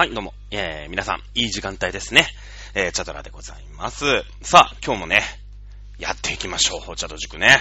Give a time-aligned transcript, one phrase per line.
[0.00, 0.32] はい、どうも。
[0.50, 2.26] えー、皆さん、いい時間帯ですね。
[2.74, 4.06] えー、チャドラでございます。
[4.40, 5.20] さあ、今日もね、
[5.98, 7.58] やっていきましょう、お茶と塾ね。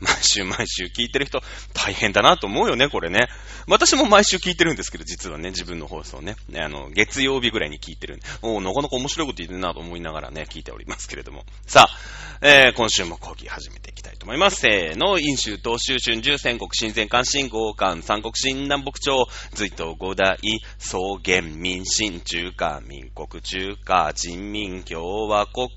[0.00, 1.42] 毎週毎週聞いてる人、
[1.74, 3.28] 大変だなと思うよね、これね。
[3.66, 6.36] 私も毎週聞いてるんですけど、実はね、自分の放送ね。
[6.48, 11.44] ね、あの、月曜日ぐらいに聞いてる、おなかなか面白いこと言ってるなと思いながらね、聞いておりますけれども。
[11.66, 11.98] さあ、
[12.40, 14.60] えー、今週も講義始めていきたいと思います。
[14.60, 20.38] せーの、飲酒、東州、春秋、戦国、新前関、新豪関、三国、新南北朝、隋東、五代、
[20.78, 25.68] 草原、民進、中華、民国、中華、人民、共和国、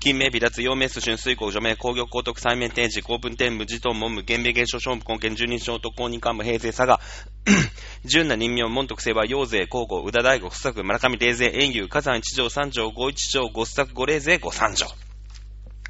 [0.00, 7.00] 金名、微脱、陽明、春水国、除名、工業、高徳、最面、天智、公文、天武、自東、文武、原名、現象、小武、根源、十人称、と公認幹部、平成、佐賀、
[8.04, 14.88] 純な人名、門徳、清和、陽勢、皇后、宇田大吾、不作、村上、霊勢、遠遊、火山、一条、三条、五一条、五作、五霊勢、五三条。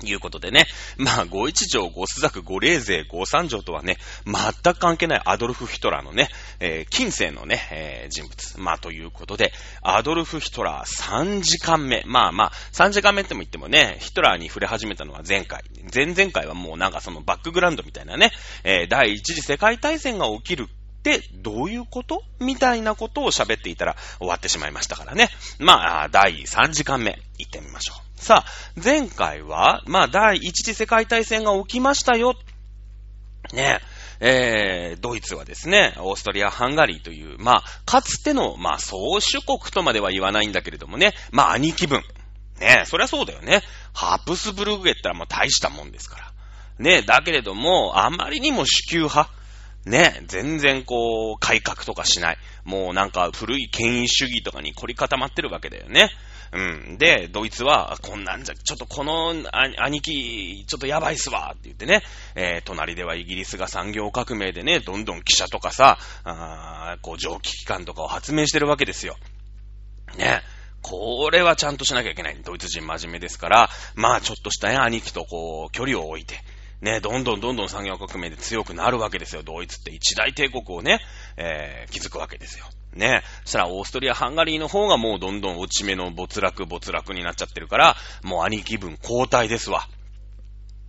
[0.05, 0.67] いうことでね。
[0.97, 6.29] まあ、五一条、五スザク、五霊勢、五三条とはね、全く関係ないアドルフ・ヒトラーのね、
[6.61, 8.61] えー、近世のね、えー、人物。
[8.61, 9.53] まあ、ということで、
[9.83, 12.03] アドルフ・ヒトラー3時間目。
[12.07, 15.63] まあまあ、3時間目っても言ってもね、ヒトラーに触れ始めたのは前回。
[15.95, 18.31] 前々回はもうなんかそのバックグラウンドみたいなね、
[18.65, 20.69] えー、第一次世界大戦が起きる
[21.07, 22.25] ってどういうこと？
[22.41, 25.29] みたいなことを喋っていたら終わってしまいましたからね。
[25.61, 28.21] まあ、第3時間目、行ってみましょう。
[28.21, 32.35] さあ、前回は、まあ、第一次世界大戦が起きましたよ。
[33.53, 33.79] ね
[34.19, 42.03] え、ー、ドイツはですね、オーストリア・ハンガリーという、まあ、かつての、まあ、総主国とまでは言わないんだけれどもね、まあ、兄貴分。
[42.59, 43.63] ねそりゃそうだよね。
[43.93, 46.33] ハプスブルグゲったらもう大したもんですから。
[46.79, 49.36] ねだけれども、あまりにも主級派。
[49.87, 52.39] ね、全然こう、改革とかしない。
[52.65, 56.11] もうなんか古い権威主義とかに凝り固まってるわけだよね。
[56.53, 56.99] うん。
[56.99, 62.03] で、ドイツは、こんなんじゃ、ちょっとこの兄貴、ちょっとやばいっすわって言ってね、
[62.35, 69.17] えー、隣ではイギリスが産業革命でね、どんどん汽車とかさ、あこう蒸気機関とかを発明してるわけですよ。
[70.19, 70.43] ね。
[70.83, 72.37] これはちゃんとしなきゃいけない。
[72.45, 76.41] ドイツ人真面目ですから、まあちょっとしたね、兄貴とこう、距離を置いて、
[76.81, 79.43] ね、どんどんどんどん産業革命で強くなるわけですよ。
[79.43, 81.01] ドイツって一大帝国をね、
[81.37, 82.67] えー、築くわけですよ。
[82.93, 83.23] ね。
[83.45, 89.89] そしたらオーストリア、ハンガリーの方がもうどんどん落ち目の没落、没落になっちゃってるから、もう兄貴分交代ですわ。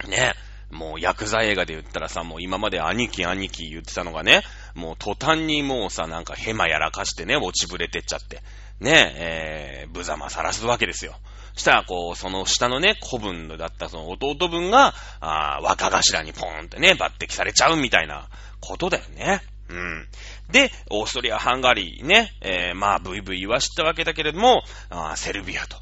[0.08, 0.34] ね。
[0.72, 4.42] もうヤクザ映画で言ったらさ、もう今まで兄貴兄貴言ってたのがね、
[4.76, 8.42] もう途端にもうさ、なんかヘマやらかしてね、落ちぶれてっちゃって、
[8.82, 11.16] ね、えー、無様さらすわけですよ。
[11.58, 18.30] したら、こう、その下のね、子分だったその弟分が、あ若頭にポーンってね、抜擢されちゃうみたいな
[18.62, 19.42] ことだよね。
[19.70, 20.08] うん。
[20.50, 25.78] で、オーストリア、ハンガリーね、えー、まあ、ブイブイ言わしたわけだけれども、あセルビアと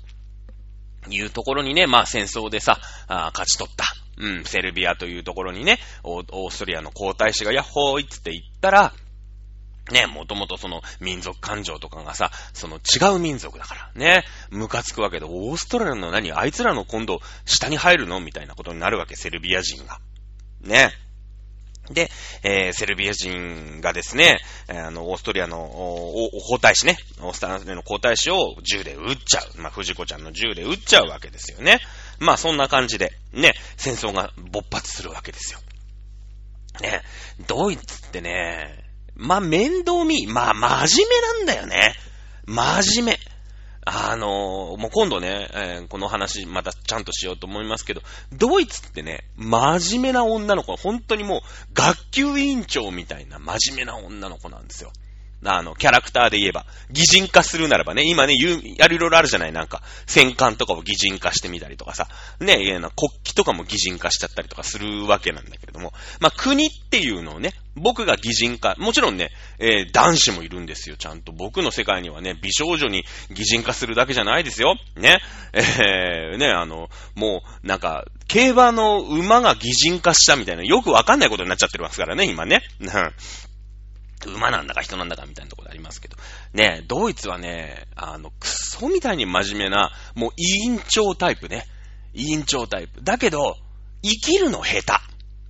[1.09, 3.85] いうところにね、まあ、戦争でさ、あ勝ち取った。
[4.18, 8.94] うん、セルビアというところにね、オーストリアの皇太子がヤッホーイって言ったら、
[9.91, 18.19] ね、もともとその民族感情とかがさ、その違う民族だから、ね、ムカつくわけで、オーストラリアの何あいつらの今度下に入るの？
[18.19, 20.00] みたいなことになるわけ、セルビア人が。
[20.62, 20.91] ね。
[21.91, 22.09] で、
[22.41, 29.62] えー、セルビア人がですね、あの、オーストリアの、お、お皇太子ね、オーストラリアの皇太子を銃で撃っちゃう。
[29.62, 31.79] まあ、藤子ちゃんの銃で撃っちゃうわけですよね。
[32.17, 35.59] まあ、そんな感じで、ね、戦争が勃発するわけですよ。
[36.81, 37.03] ね、
[37.46, 38.84] ドイツってね、
[39.16, 41.96] まあ、面倒見、まあ、真面目なんだよね。
[42.46, 43.36] 真面目。
[43.88, 48.02] あのー、もう今度ね、えー、この話またちゃんとしようと思いますけど、
[48.34, 51.42] ドイツってね、真面目な女の子、本当にもう
[51.74, 54.92] 学級委員長みたいな真面目な女の子なんですよ。
[55.45, 62.08] あの、キャラクターで言えば、擬人化するならばね、今ね、言う、やるいろいろあるじゃないなんか、戦艦とかを擬人化してみたりとかさ、
[62.40, 71.34] ね、いな、国旗とかも擬人化しちゃったりとかするわけなんだけれども、まあ、国っていうのをね、僕が擬人化、もちろんね、えー、男子もいるんですよ、ちゃんと。
[71.34, 74.75] 僕の世界にはね、美少女に擬人化するだけじゃないですよ。
[74.96, 75.20] ね。
[75.53, 82.61] えー、ね、あの、もう、なんか、競馬の馬が擬人化したみたいな、よくわかんないことになっちゃってますからね、今ね。
[84.29, 86.17] 馬なんだか人なんだかみたいなところありますけど。
[86.53, 91.66] ね、ドイツはね、あの、クソみたいに真面目な、もう委員長タイプね。
[92.13, 93.03] 委員長タイプ。
[93.03, 93.57] だけど、
[94.01, 94.99] 生きるの下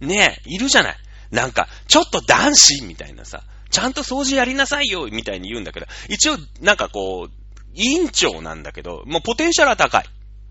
[0.01, 0.05] 手。
[0.05, 0.97] ね、いるじゃない。
[1.31, 10.05] なんか、ちょっと男子みたいなさ、ちゃんと掃除やりなさいよみたいに言うんだけど、一応、なんかこう、委員長なんだけど、もうポテンシャルは高い。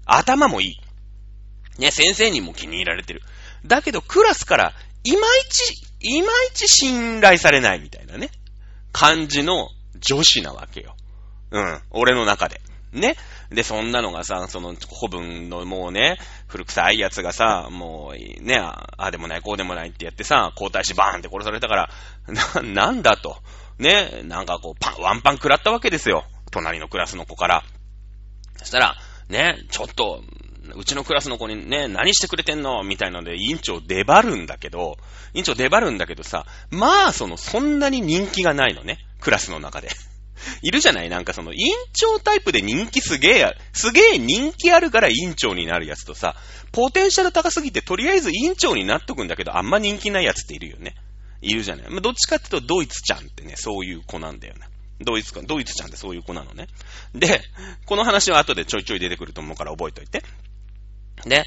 [0.04, 1.80] 頭もいい。
[1.80, 3.22] ね、先生にも気に入られてる。
[3.66, 4.74] だけど、クラスから、
[5.04, 5.74] いまいち
[6.04, 8.30] いまいち信頼されないみたいなね、
[8.92, 9.68] 感じの
[9.98, 10.94] 女子なわけよ。
[11.50, 11.80] うん。
[11.90, 12.60] 俺の中で。
[12.92, 13.16] ね。
[13.50, 21.90] で、そんなのがさ、その、古文のもうね、古臭いやつがさ、もう、ね、ああでもない、こうでもないってやってさ、皇太子バーンって殺されたから、
[22.54, 23.38] な、なんだと。
[23.78, 26.24] ね、なんかこう、パン、ワンパン食らったわけですよ。
[26.50, 27.62] 隣のクラスの子から。
[28.56, 28.96] そしたら、
[29.28, 30.22] ね、ちょっと、
[30.76, 32.82] うちのクラスの子にね、何してくれてんの？
[32.82, 34.96] みたいなので、委員長出張るんだけど、
[35.34, 38.99] 委員長出張るんだけどさ、まあ、その、そんなに人気がないのね。
[39.20, 39.88] クラスの中で。
[40.62, 41.08] いるじゃない？
[41.08, 46.37] なんかその、委員長タイプで人気すげえ、すげえ人気あるから委員長になるやつとさ、
[46.72, 50.94] ポテンシャル高すぎてとりあえず委員長になっとくんだけど、あんま人気ないやつっているよね。
[51.40, 51.90] いるじゃない？
[51.90, 54.67] まあ、どっちかっていうと、ドイツちゃんってね、そういう子なんだよね。
[55.00, 56.69] ドイツか、ドイツちゃんってそういう子なのね。
[57.14, 57.40] で、
[57.84, 60.22] この話は後でちょいちょい出てくると思うから覚えといて。
[61.26, 61.44] で、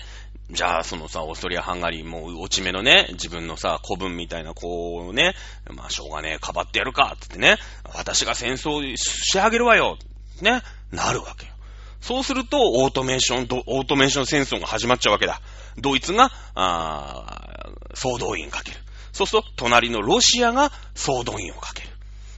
[0.49, 5.35] じゃあ、そのさ、オーストリア、ハンガリー、もう、落ち目のね、自分のさ、古文みたいな子をね、
[5.69, 7.57] まあ、しょうがねえ、かばってやるか、つってね、
[7.93, 9.97] 私が戦争し上げるわよ、
[10.41, 10.61] ね、
[10.91, 11.53] なるわけよ。
[11.99, 15.41] そうすると、オートメーション、オートメーション戦争が始まっちゃうわけだ。
[15.77, 18.77] ドイツが、あ総動員かける。
[19.11, 21.89] そうすると、隣のロシアが総動員をかける。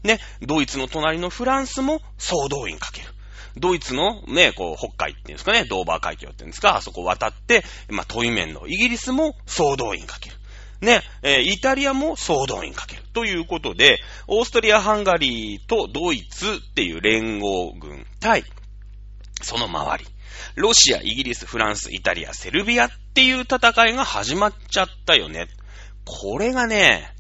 [0.04, 3.14] ね、ドイツの隣のフランスも総動員かける。
[3.58, 10.36] ドイツのね、こう、北海っていうんですかね、ドーバー海峡っていうんですか、あそこ渡って、まあ、遠い面のイギリスも総動員かける。
[10.82, 13.04] ね、え、イタリアも総動員かける。
[13.14, 18.46] ということで、オーストリア、ハンガリーとドイツっていう連合軍対、
[19.42, 20.08] その周り。
[20.56, 25.48] ロシア、イギリス、フランス、イタリア、セルビアっていう戦いが始まっちゃったよね。
[26.06, 27.14] これがね、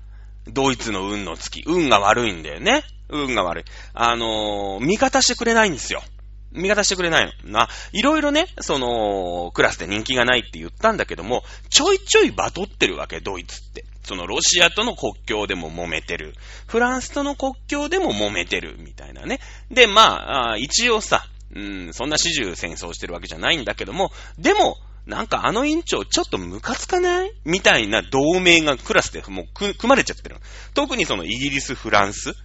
[0.48, 1.64] ドイツの運の月。
[1.66, 2.84] 運が悪いんだよね。
[3.10, 3.64] 運が悪い。
[3.94, 6.02] あのー、味方してくれないんですよ。
[6.52, 7.52] 味方してくれないの。
[7.52, 13.86] な、いろいろね、その、クラスで人気がないって言ったんだけども、ちょいちょいバトってるわけ、ドイツって。
[14.04, 16.34] そのロシアとの国境でも揉めてる。
[16.68, 19.40] フランスとの国境でも揉めてる、みたいなね。
[19.70, 21.26] で、まあ、一応さ、
[21.56, 27.32] うん、そんな始終戦争してるわけじゃないんだけども、でも、なんかあの委員長ちょっとムカつかない？
[27.44, 30.36] みたいな同盟がクラスでもう組まれちゃってる。
[30.76, 32.36] 特にそのイギリス、フランス？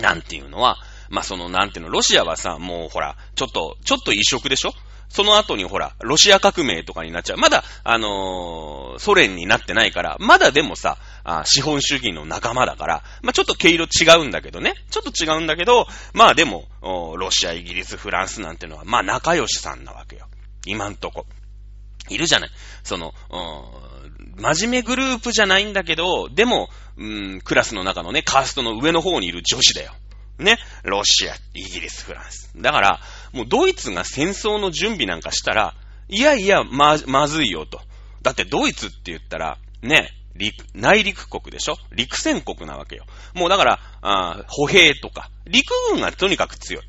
[0.00, 0.78] なんていうのは、
[1.12, 4.72] まあ、その、なんていうの、ロシアはさ、もうほら、ちょっと、ちょっと異色でしょ？
[5.10, 7.36] その後にほら、ロシア革命とかになっちゃう。
[7.36, 14.72] まだ、あのー、ソ連になってないから、まだでもさ、あ資本主義の仲間だから、まあ、ちょっと毛色違うんだけどね。
[14.90, 20.28] ちょっと違うんだけど、まあでも、ロシア、イギリス、フランスなんてのは、まあ仲良しさんなわけよ。
[20.64, 21.26] 今んとこ。
[22.08, 22.50] いるじゃない。
[22.82, 23.12] その、
[24.38, 29.92] 真面目グループじゃないんだけど、でも、うん、クラスの中のね、カーストの上の方にいる女子だよ。
[30.38, 30.58] ね。
[30.84, 32.50] ロシア、イギリス、フランス。
[32.56, 33.00] だから、
[33.32, 35.74] もうドイツが戦争の準備なんかしたら、
[36.08, 37.80] いやいや、ま、まずいよと。
[38.22, 41.76] だってドイツって言ったら、ね、陸、内陸国でしょ？
[41.92, 43.04] 陸戦国なわけよ。
[43.34, 46.84] もうだから、あ歩兵とか、陸軍がとにかく強い。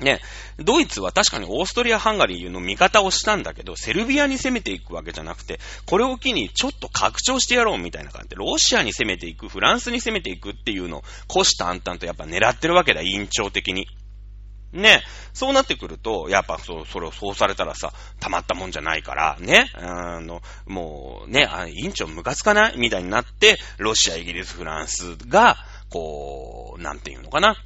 [0.00, 0.20] ね、
[0.58, 13.86] ドイツは確かにオーストリア・ハンガリーの味方をしたんだけど、セルビアに攻めていくわけじゃなくて、これを機にちょっと拡張してやろうみたいな感じで、ロシアに攻めていく、フランスに攻めていくっていうのを、虎視眈々とやっぱ狙ってるわけだ、委員長的に。
[14.72, 15.02] ね、
[15.32, 25.56] そうなってくると、やっぱそう、それをそうされたらさ、たまったもんじゃないから、ね、あの、もう、ね、あ委員長ムカつかないみたいになって、ロシア、イギリス、フランスが、
[25.88, 27.56] こう、なんていうのかな。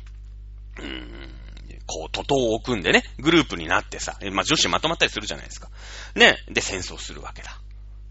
[0.79, 1.44] うーん
[1.87, 5.69] こう、徒党を組んでね、グループになってさ、まあ、女子まとまったりするじゃないですか。
[6.15, 7.59] ね、で、戦争するわけだ。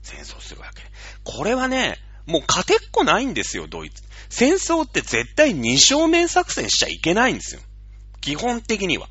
[0.01, 0.83] 戦争するわけ。
[1.23, 4.03] これはね、もう勝てっこないんですよ、ドイツ。
[4.29, 7.61] 戦争って絶対二正面作戦しちゃいけないんですよ。
[8.21, 9.09] 基本的には。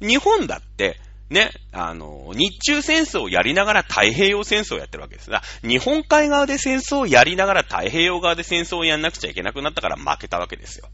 [0.00, 10.88] 日本だって、ね、あの、日中戦争をやりながら太平洋戦争をやってるわけですが、日本海側で戦争をやりながら太平洋側で戦争をやんなくちゃいけなくなったから負けたわけですよ。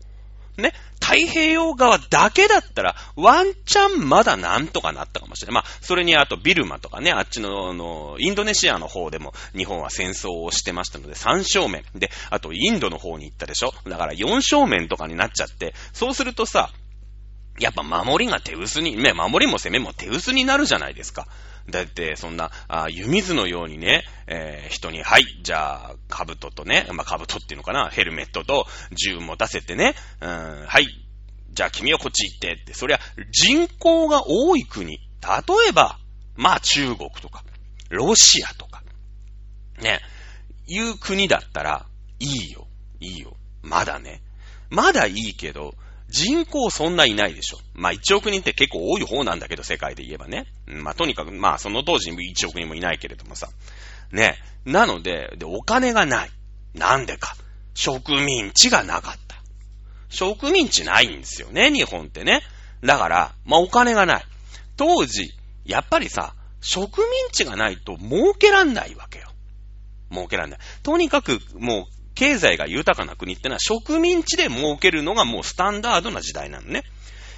[0.61, 5.55] ね、太平洋側だけだったら、ワンチャンまだなんとかなったかもしれない。
[5.55, 11.85] まあ、それにあとビルマとかね、あっちの、あの、インドネシアの方でも日本は戦争をしてましたので、3正面。
[11.95, 16.71] で、あとインドの方に行ったでしょだから4正面とかになっちゃって、そうするとさ、
[17.59, 21.27] やっぱ守りが手薄に、ね、守りも攻めも手薄になるじゃないですか。
[21.71, 30.87] だって、そんな、あ湯水のようにね、えー、人に、はい、じゃあ、兜とね、まあ、兜っていうのかな、ヘルメットと銃持たせてね、うん、はい、
[31.53, 33.01] じゃあ君はこっち行ってって、そりゃ
[33.31, 34.99] 人口が多い国、例
[35.69, 35.99] えば、
[36.37, 37.45] まあ中国とか、
[37.91, 38.83] ロシアとか、
[39.81, 40.01] ね、
[40.67, 41.87] いう国だったら、
[42.19, 42.67] いいよ、
[43.01, 44.23] いいよ、まだね。
[44.71, 45.75] まだいいけど、
[46.11, 47.59] 人口そんないないでしょ。
[47.75, 50.47] まあ1億人って結構多い方なんだけど、世界で言えばね。
[50.67, 53.49] まあとにかく、まあその当時1億人もいないけれどもさ。
[54.13, 54.37] ね。
[54.65, 56.31] なので、で、お金がない。
[56.75, 57.37] なんでか。
[57.75, 59.37] 植民地がなかった。
[60.11, 62.43] 植民地ないんですよね、日本ってね。
[62.83, 64.25] だから、まあお金がない。
[64.77, 65.31] 当時、
[65.65, 69.29] やっぱりさ、植民地がないと儲けらんないわけよ。
[70.11, 70.59] 儲けらんない。
[70.83, 76.83] とにかく、もう、経済が豊かな国ってのは植民地で儲けるのがもうスタンダードな時代なのね。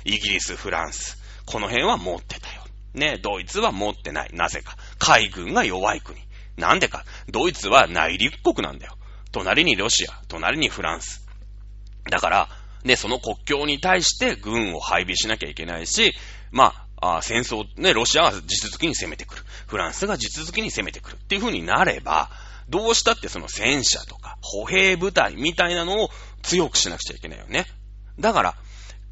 [0.05, 1.23] イギリス、フランス。
[1.47, 2.65] この辺は持ってたよ。
[2.93, 4.31] ね、ドイツは持ってない。
[4.33, 4.77] なぜか。
[4.99, 6.19] 海軍が弱い国。
[6.57, 7.05] なんでか。
[7.29, 8.97] ドイツは内陸国なんだよ。
[9.31, 11.25] 隣にロシア、隣にフランス。
[12.11, 12.49] だから、
[12.83, 16.12] ね、その国境に対して軍を配備しなきゃいけないし、
[16.51, 19.45] まあ、あ戦争、ね、ロシアは地続きに攻めてくる。
[19.69, 21.15] フランスが地続きに攻めてくる。
[21.15, 22.33] っていう風になれば、
[22.73, 26.11] どうしたってその戦車とか歩兵部隊みたいなのを
[26.43, 27.67] 強くしなくちゃいけないよね。
[28.19, 28.55] だから、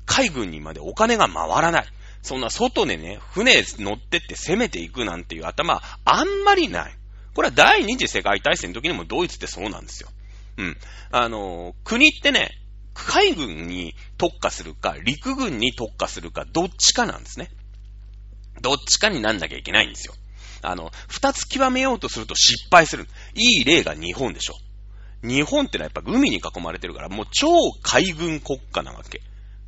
[0.07, 1.87] 海軍にまでお金が回らない。
[2.23, 6.97] そんな外でね、船乗ってって攻めていくなんていう頭、あんまりない。
[7.35, 10.09] これは第二次世界大戦の時にもドイツってそうなんですよ。
[10.57, 10.77] うん。
[11.13, 12.51] あの、国ってね、
[12.95, 17.51] 海軍に特化するか、陸軍に特化するか、どっちかなんですね。
[18.63, 20.15] どっちかになんなきゃいけないんですよ。
[20.63, 23.09] あの、二つ極めようとすると失敗する。
[23.35, 24.55] いい例が日本でしょ。
[25.23, 27.49] 日本ってのはやっぱ海に囲まれてるから、もう超
[27.83, 29.21] 海軍国家なわけ。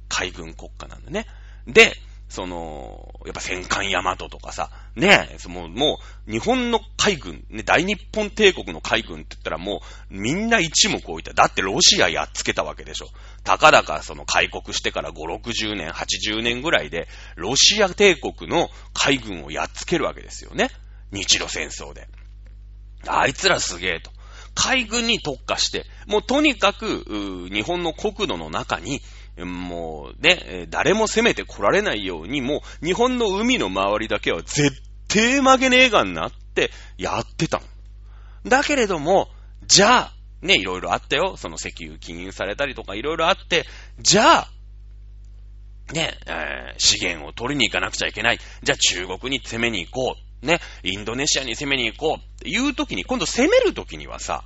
[0.09, 1.27] 海軍国家なんだね。
[1.67, 1.95] で、
[2.33, 11.35] その、やっぱ戦艦ヤマトとかさ、ねえ、もう、もう、日本の海軍、ね、大日本帝国の海軍って言ったらもう、みんな一目置いた。
[11.35, 13.09] だってロシアやっつけたわけでしょ。
[13.45, 20.71] たかだかその開国してから5、60年、80年ぐらいで、ロシア帝国の海軍をやっつけるわけですよね。
[21.11, 22.09] 日露戦争で。
[23.07, 24.11] あいつらすげえと。
[24.55, 27.05] 海軍に特化して、もうとにかく、
[27.51, 29.01] 日本の国土の中に、
[29.39, 34.73] もうね、誰も攻めて来られないように、もう日本の海の周りだけは絶
[35.09, 37.65] 対曲げねえがんなってやってたの。
[38.45, 39.29] だけれども、
[39.67, 41.37] じゃあ、ね、いろいろあったよ。
[41.37, 43.65] その石油禁輸されたりとかいろいろあって、
[44.01, 44.49] じゃあ、
[45.93, 48.39] ね、えー、資源を取りに行かなくちゃいけない。
[48.63, 50.32] じゃあ中国に攻めに行こう。
[50.43, 54.45] ね、インドネシアに攻めに行こうっていう時に、今度攻める時にはさ、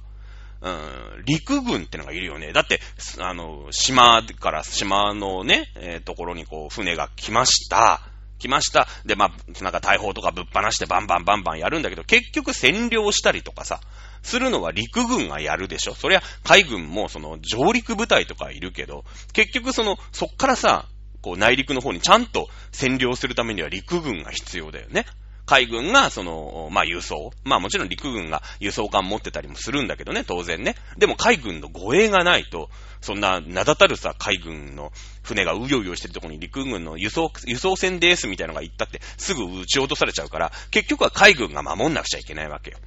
[0.61, 2.53] うん、陸軍ってのがいるよね。
[2.53, 2.81] だって、
[3.19, 8.01] あの、島から島のね、えー、ところにこう、船が来ました。
[8.39, 8.87] 来ました。
[9.05, 13.81] で、まあ、なんか大砲とかぶっ放してバンバンバンバンやるんだけど、結局占領したりとかさ、
[14.23, 20.87] するのは陸軍がやるでしょそりゃ、海軍もその上陸部隊とかいるけど、結局その、そっからさ、
[21.23, 25.07] こう内陸の方にちゃんと占領するためには陸軍が必要だよね。
[25.47, 27.31] 海軍が、その、まあ、輸送。
[27.45, 30.75] まあ、もちろん陸軍が輸送艦持ってたりもするんだけどね、当然ね。
[30.99, 32.69] でも海軍の護衛がないと、
[33.01, 42.79] そんな名だたるさ、海軍の船がうようよしてるとこに陸軍の輸送、輸送船ですみたいなのが行ったってすぐ撃ち落とされちゃうから、結局は海軍が守んなくちゃいけないわけよ。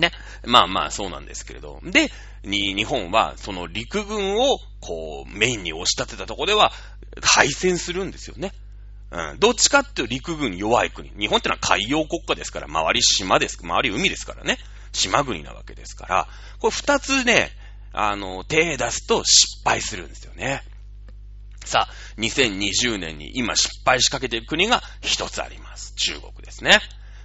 [0.00, 0.10] ね。
[0.44, 1.80] まあまあそうなんですけれど。
[1.84, 2.10] で、
[2.42, 6.72] に、日本はその陸軍をこうメインに押し立てたとこでは
[7.22, 8.52] 敗戦するんですよね。
[9.38, 11.10] どっちかっていうと陸軍弱い国。
[11.10, 13.58] 日本ってのは海洋国家ですから、周り島です。
[13.62, 14.58] 周り海ですからね。
[14.92, 16.28] 島国なわけですから、
[16.58, 17.50] これ二つね、
[17.92, 20.62] あの、手出すと失敗するんですよね。
[21.64, 25.94] さあ、2020年に今失敗しかけている国が一つあります。
[25.94, 26.80] 中国ですね。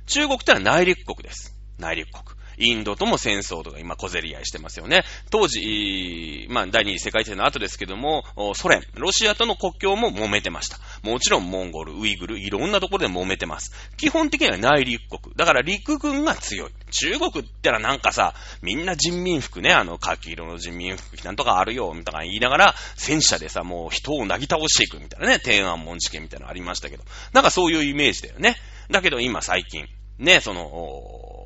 [0.05, 1.55] 中国ってのは内陸国です。
[1.79, 2.36] 内陸国。
[2.57, 5.03] インドとも戦争とか今小競り合いしてますよね。
[5.29, 8.23] 当時、まあ第二次世界戦の後ですけども、
[8.55, 10.77] ソ連、ロシアとの国境も揉めてました。
[11.03, 13.71] もちろんモンゴル、ウイグル、いろんなところで揉めてます。
[13.97, 15.35] 基本的には内陸国。
[15.35, 16.71] だから陸軍が強い。
[16.89, 27.03] 中国ってのはなんかさ、みんな人民服ね、あの、カキ色の人民服着たんとかあるよ、みたいな言いながら、戦車でさ、もう人をなぎ倒していくみたいなね、天安門事件みたいなのありましたけど。
[27.33, 28.55] なんかそういうイメージだよね。
[28.89, 29.85] だけど今最近、
[30.17, 31.36] ね、その、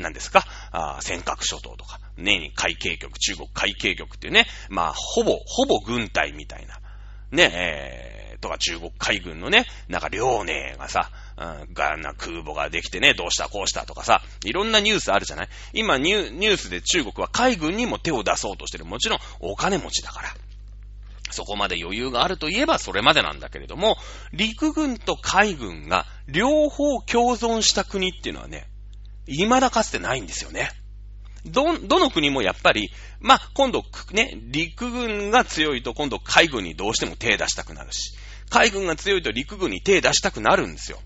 [0.00, 0.44] 何ですか？
[0.72, 6.80] あ尖閣諸島とか、ね、海警局、中国海警局っていうね、まあ、ほぼ、ほぼ軍隊みたいな、
[7.30, 15.48] ね、えー、とか中国海軍のね、なんか遼寧がさ、うん、がな空母ができてね、どうしたこうしたとかさ、いろんなニュースあるじゃない？
[15.72, 18.84] 今ニュニュースで中国は海軍にも手を出そうとしてる。
[18.84, 20.28] もちろんお金持ちだから。
[21.32, 23.96] そこまで余裕があるといえばそれまでなんだけれども、
[24.32, 28.66] 陸軍と海軍が両方共存した国っていうのはね、
[29.34, 30.70] 未だかつてないんですよね。
[31.46, 33.82] ど、どの国もやっぱり、まあ、今度、
[34.12, 38.14] ね、陸軍が強いと今度海軍にどうしても手出したくなるし、
[38.50, 40.98] 海軍が強いと陸軍に手出したくなるんですよ。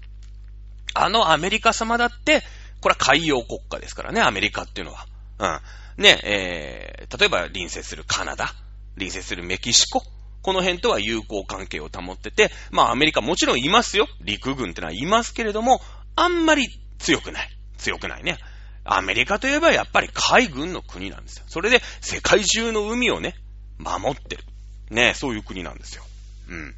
[0.94, 2.42] あのアメリカ様だって、
[2.80, 5.06] これは海洋国家ですからね、アメリカっていうのは。
[5.38, 6.02] うん。
[6.02, 8.54] ね、えー、例えば隣接するカナダ、
[8.94, 10.02] 隣接するメキシコ、
[10.42, 14.08] この辺とは友好関係を保ってて、まあアメリカもちろんいますよ。
[14.20, 15.80] 陸軍ってのはいますけれども、
[16.16, 17.53] あんまり強くない。
[17.78, 18.38] 強くないね。
[18.84, 21.44] アメリカといえばやっぱり海軍の国なんですよ。
[21.48, 23.34] それで世界中の海をね、
[23.78, 24.44] 守ってる。
[24.90, 26.04] ね、そういう国なんですよ。
[26.48, 26.74] うん。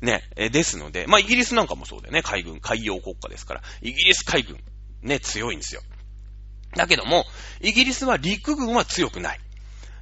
[0.00, 2.22] ね、え、ですので、まあ、イギリスなんかもそうだよね。
[2.22, 3.62] 海軍、海洋国家ですから。
[3.82, 4.58] イギリス海軍、
[5.02, 5.82] ね、強いんですよ。
[6.74, 7.26] だけども、
[7.60, 9.40] イギリスは陸軍は強くない。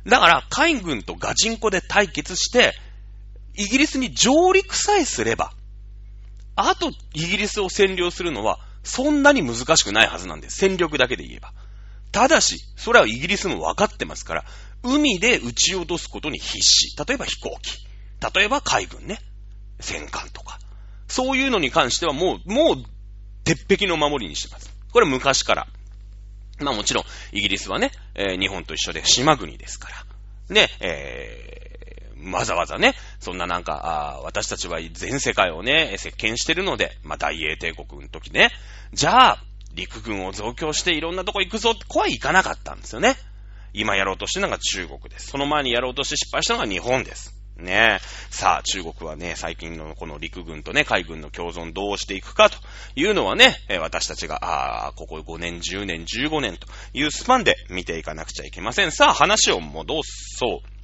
[0.06, 2.74] だから、海軍とガチンコで対決して、
[3.54, 5.52] イギリスに上陸さえすれば、
[6.54, 8.58] あとイギリスを占領するのは
[8.88, 10.57] そんなに難しくないはずなんです。
[10.57, 11.52] 戦力だけで言えば。
[12.11, 14.45] ただし、それはイギリスも分かってますから、
[14.83, 16.97] 海で撃ち落とすことに必死。
[16.97, 17.87] 例えば飛行機。
[18.35, 19.21] 例えば海軍ね。
[19.78, 20.59] 戦艦とか。
[21.07, 22.76] そういうのに関してはもう、もう、
[23.45, 24.73] 鉄壁の守りにしてます。
[24.90, 25.66] これ昔から。
[26.61, 30.54] まあもちろん、イギリスはね、えー、日本と一緒で島国ですから。
[30.54, 31.67] ね、えー、
[32.32, 38.50] わざわざね、そんななんか、私たちは全世界をね、席巻してるので、まあ大英帝国の時ね、
[38.92, 39.44] じゃあ、
[39.75, 43.16] 陸軍を増強していろんなとこ行くぞって怖い行かなかったんですよね。
[43.75, 45.28] 今やろうとしてるのが中国です。
[45.28, 47.34] その前にやろうとして失敗したのが日本です。
[47.58, 48.06] ねえ。
[48.30, 52.58] さあ、中国はね、最近のこの陸軍とね、海軍の共存どうしていくかと
[52.96, 58.92] いうのはね、私たちが、ああ、ここ5年、10年、15年というスパンで見ていかなくちゃいけません。
[58.92, 60.77] さあ、話を戻そう。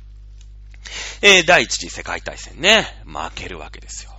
[1.23, 4.12] えー、第一次世界大戦ね、負けるわけですよ。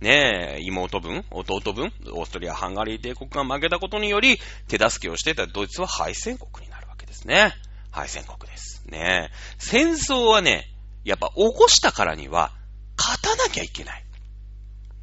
[0.00, 7.54] ねえ、妹分、弟分、オーストリア、ハンガリー帝国が負けたことにより、手助けをしていたドイツは敗戦国になるわけですね。
[7.90, 8.82] 敗戦国です。
[8.86, 9.34] ねえ。
[9.58, 10.68] 戦争はね、
[11.04, 12.52] やっぱ起こしたからには、
[12.98, 14.04] 勝たなきゃいけない。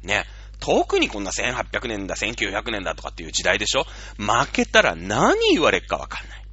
[0.02, 0.24] ね。
[0.60, 3.84] 特にこんな1800年だ、1900年だとかっていう時代でしょ
[4.16, 6.44] 負けたら何言われるかわかんない。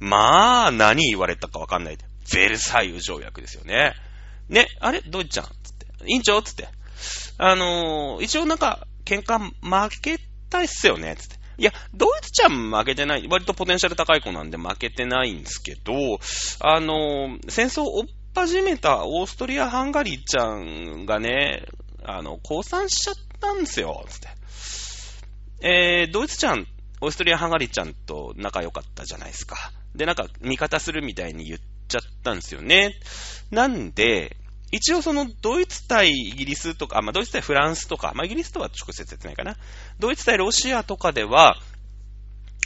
[0.00, 1.98] まあ、何言われたかわかんない。
[2.34, 3.94] ベルサイユ条約ですよね。
[4.48, 5.02] ね、あれ？
[5.02, 5.44] ドイツちゃん？
[5.46, 5.86] つって。
[6.06, 6.42] 委員長？
[6.42, 6.68] つって。
[7.38, 10.18] あのー、一応なんか、喧嘩負け
[10.50, 11.36] たいっすよねつって。
[11.58, 13.26] いや、ドイツちゃん負けてない。
[13.28, 15.92] 割とポテンシャル高い子なんで負けてないんですけど、
[16.60, 18.04] あのー、戦争を
[18.34, 21.66] 始めたオーストリア・ハンガリーちゃんがね、
[22.04, 24.28] あの、降参しちゃったんですよ、つって。
[25.60, 26.66] えー、ドイツちゃん、
[27.00, 29.56] オーストリア・ハンガリーちゃんと仲良かったじゃないですか。
[29.94, 32.94] で、なんか、味方するみたいに言ってちゃったんですよね。
[33.50, 34.36] なんで、
[34.70, 39.56] 一応そのドイツ対イギリスとか、まあ、ドイツ対フランスとか、まあ、イギリスとは直接説明かな。
[39.98, 41.56] ドイツ対ロシアとかでは、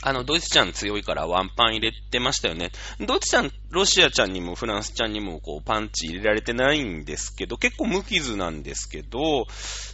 [0.03, 2.71] あの、ドイツちゃん強いからワンパン入れてましたよね。
[3.05, 9.47] ドイツちゃん、ロシアちゃんにもフランスちゃんにもこうパンチ入れられてないんですけど、結構無傷なんですけど、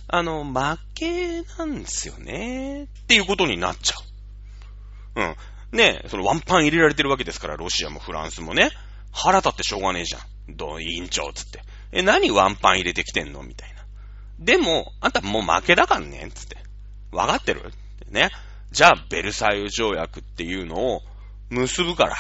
[0.08, 2.84] あの、負けなんですよね。
[2.84, 3.96] っていうことになっちゃ
[5.16, 5.22] う。
[5.22, 5.36] うん。
[5.72, 8.72] ねそのワンパン入れられてるわけですから、ロシアもフランスもね。
[9.14, 10.56] 腹立ってしょうがねえじゃん。
[10.58, 11.62] どう、委員長つって。
[11.92, 13.86] え、何ワンパン入れてきてんのみたいな。
[14.40, 16.58] でも、あんたもう負けだかんねんつって。
[17.12, 17.72] わかってる？
[18.10, 18.32] ね。
[18.72, 21.02] じゃあ、ベルサイユ条約っていうのを
[21.50, 22.16] 結ぶから、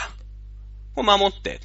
[0.95, 1.60] こう守って、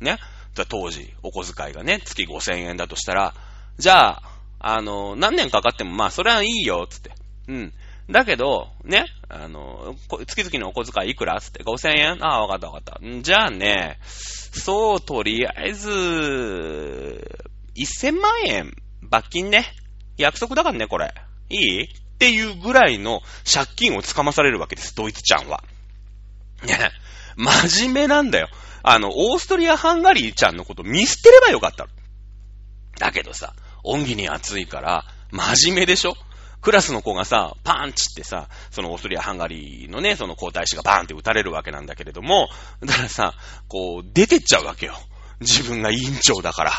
[0.00, 0.18] ね。
[0.54, 3.34] じゃ当時、お小遣いがね、月5000円だとしたら、
[3.78, 4.22] じゃあ、
[4.60, 7.12] あの、何年かかっても、まあ、それはいいよ、つって。
[7.48, 7.72] うん。
[8.10, 9.94] だけど、ね、あの、
[10.26, 12.24] 月々のお小遣いいくらつって、5000円？
[12.24, 12.98] ああ、わかったわかった。
[13.22, 15.90] じゃあね、そう、とりあえず、
[17.76, 19.66] 1000万円、罰金ね。
[20.16, 21.12] 約束だからね、これ。
[21.50, 21.84] いい？
[21.84, 25.62] っていうぐらいの借金をつかまされるわけです、ドイツちゃんは。
[26.64, 26.90] ね、
[27.36, 28.48] 真面目なんだよ。
[28.82, 31.86] あの、オーストリア・ハンガリーちゃんのこと見捨てればよかった。
[32.98, 33.52] だけどさ、
[33.84, 36.16] 恩義に熱いから、真面目でしょ？
[36.60, 42.48] クラスの子がさ、パンチってさ、そのオーストリア・ハンガリーのね、その皇太子がバーンって撃たれるわけなんだけれども、
[42.80, 43.34] だからさ、
[43.68, 44.94] こう、出てっちゃうわけよ。
[45.40, 46.72] 自分が委員長だから。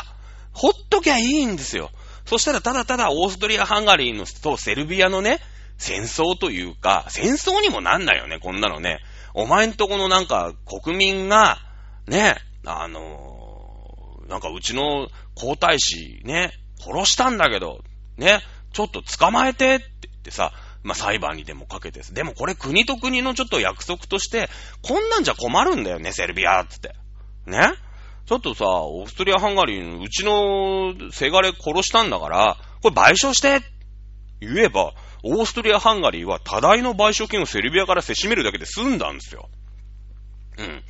[0.52, 1.90] ほっときゃいいんですよ。
[2.26, 5.40] そしたらただただオーストリア・ハンガリーのとセルビアのね、
[5.78, 9.00] 戦争というか、戦争にもなんないよね、こんなのね。
[9.32, 11.58] お前んとこのなんか国民が、
[12.06, 17.80] ね、あの、なんかうちの皇太子ね、殺したんだけど、
[18.16, 18.40] ね、
[18.72, 20.52] ちょっと捕まえてって言ってさ、
[20.82, 24.48] まあ、裁判にでもかけてでもこれ国と国のちょっと約束として、
[24.82, 26.94] こんなんじゃ困るんだよね、セルビアつって。
[27.46, 27.72] ね？
[28.26, 33.60] ちょっとさ、オーストリア・ハンガリーのうちのせがれ殺したんだから、これ賠償して
[34.40, 39.48] 言えば、オーストリア・ハンガリーは多大の賠償金をセルビアからせしめるだけで済んだんですよ。
[40.58, 40.82] うん。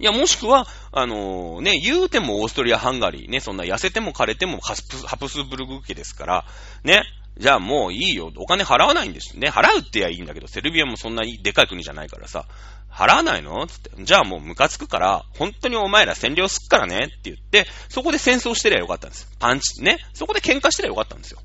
[0.00, 4.74] いや、もしくは、あのー、ね、言うてもオーストリア・ハンガリーね、そんな痩せても枯れてもハ
[5.18, 6.44] プスブルグ家ですから、
[6.84, 7.02] ね、
[7.38, 9.48] じゃあもういいよ、お金払わないんですね。
[9.48, 12.46] 払うってやいいんだけど、セルビアもそんなにでかい国じゃないからさ、
[12.90, 13.64] 払わないの？
[13.66, 13.90] つって。
[14.02, 19.28] じゃあもうムカつくから、本当にお前ら占領すっからねって言って、そこで戦争してりゃよかったんです。
[19.38, 19.98] パンチ、ね。
[20.14, 21.40] そこで喧嘩してりゃよかったんですよ。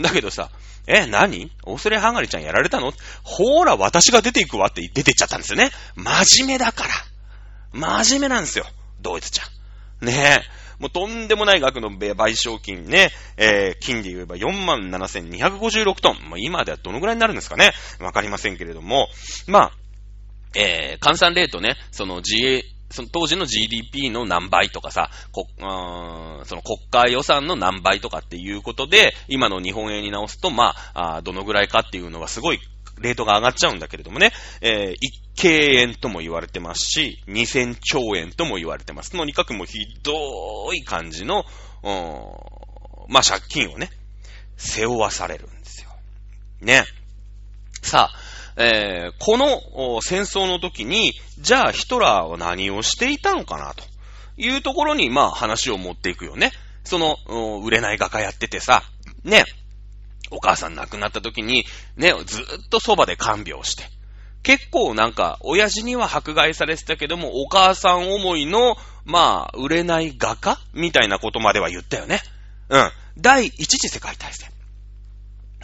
[0.00, 0.50] だけどさ、
[0.88, 1.52] え、何？
[1.64, 2.92] オーストリアハンガリーちゃんやられたの？
[3.22, 5.70] ほーら、私が出ていくわって出てっちゃったんですよね。
[5.94, 6.90] 真面目だから。
[7.72, 8.64] 真面目なんですよ。
[9.00, 9.44] ドイツちゃ
[10.04, 10.06] ん。
[10.06, 10.58] ねえ。
[10.78, 16.30] もうとんでもない額の賠償金ね、えー、金で言えば47,256トン。
[16.30, 17.72] まあ、今ではどのぐらいになるんですかね。
[18.00, 19.08] わかりませんけれども、
[19.46, 19.72] まあ、
[20.54, 32.60] えー、換算レートね、その自衛、その当時の GDP の何倍とかさ、こうんその国家予算の何倍とかっていうことで、今の日本円に直すと、まあ、あどのぐらいかっていうのはすごい
[33.00, 34.96] レートが上がっちゃうんだけれどもね、えー、1
[35.34, 35.48] 京
[35.80, 39.10] 円とも言われてますし、2000兆円とも言われてます。
[39.10, 41.44] とにかくもうひどい感じの、
[43.08, 43.90] まあ、借金をね、
[44.56, 45.90] 背負わされるんですよ。
[46.60, 46.84] ね。
[47.82, 53.84] さあ、えー、この戦争の時に、じゃあヒトラーは何をしていたのかなと
[54.36, 56.50] いうところに、まあ話を持っていくよね。
[56.82, 57.16] その、
[57.62, 58.82] 売れない画家やっててさ、
[59.22, 59.44] ね、
[60.30, 61.64] お母さん亡くなった時に、
[61.96, 63.84] ね、ずっとそばで看病して。
[64.42, 70.58] 結構なんか、親父には迫害されてたけども、お母さん思いの、まあ、売れない画家？
[70.72, 72.20] みたいなことまでは言ったよね。
[72.68, 72.90] うん。
[73.18, 74.50] 第一次世界大戦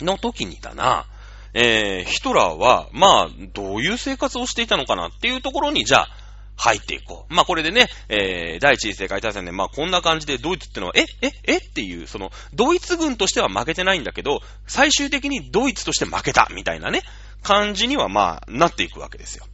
[0.00, 1.06] の時にだな、
[1.54, 6.08] えー、ヒトラーは、まあ、どういう生活をしていたのかなっていうところに、じゃあ、
[6.56, 7.34] 入っていこう。
[7.34, 11.56] まあこれでね、えー、第一次世界大戦で、まあこんな感じでドイツってのは、え、え、え？
[11.56, 17.02] っていう、その、ドイツ軍としては負けてないんだけど、最終的にドイツとして負けた、みたいなね、
[17.42, 19.46] 感じにはまあ、なっていくわけですよ。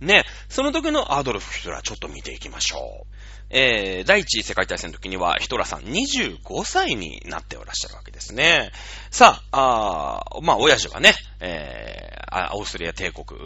[0.00, 3.14] ね、その時のアドルフ・ヒトラーちょっと見ていきましょう。
[3.50, 8.72] えー、第一次世界大戦の時には、ヒトラーさん25歳になっておらっしゃるわけですね。
[9.10, 13.40] さあ、あまあ、親父はね、えー、オーストリア帝国、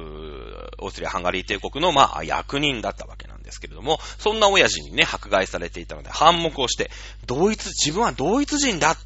[0.79, 6.91] オーストリア・ハンガリー帝国の、まあ、役人だったわけなんですけれども、そんな親父にね、迫害されていたので、反目をして、
[7.27, 8.97] 同一、自分は同一人だ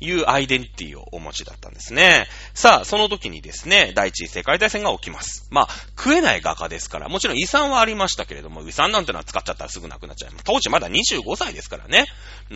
[0.00, 2.26] いうアイデンティティをお持ちだったんですね。
[2.52, 5.48] さあ、その時にですね、第一次世界大戦が起きます。
[5.50, 10.32] まあ、食えない画家ですから、もちろん遺産はありましたけれども、遺産なんてのは使っちゃったらすぐなくなっちゃう。
[10.44, 12.06] 当時まだ25歳ですからね。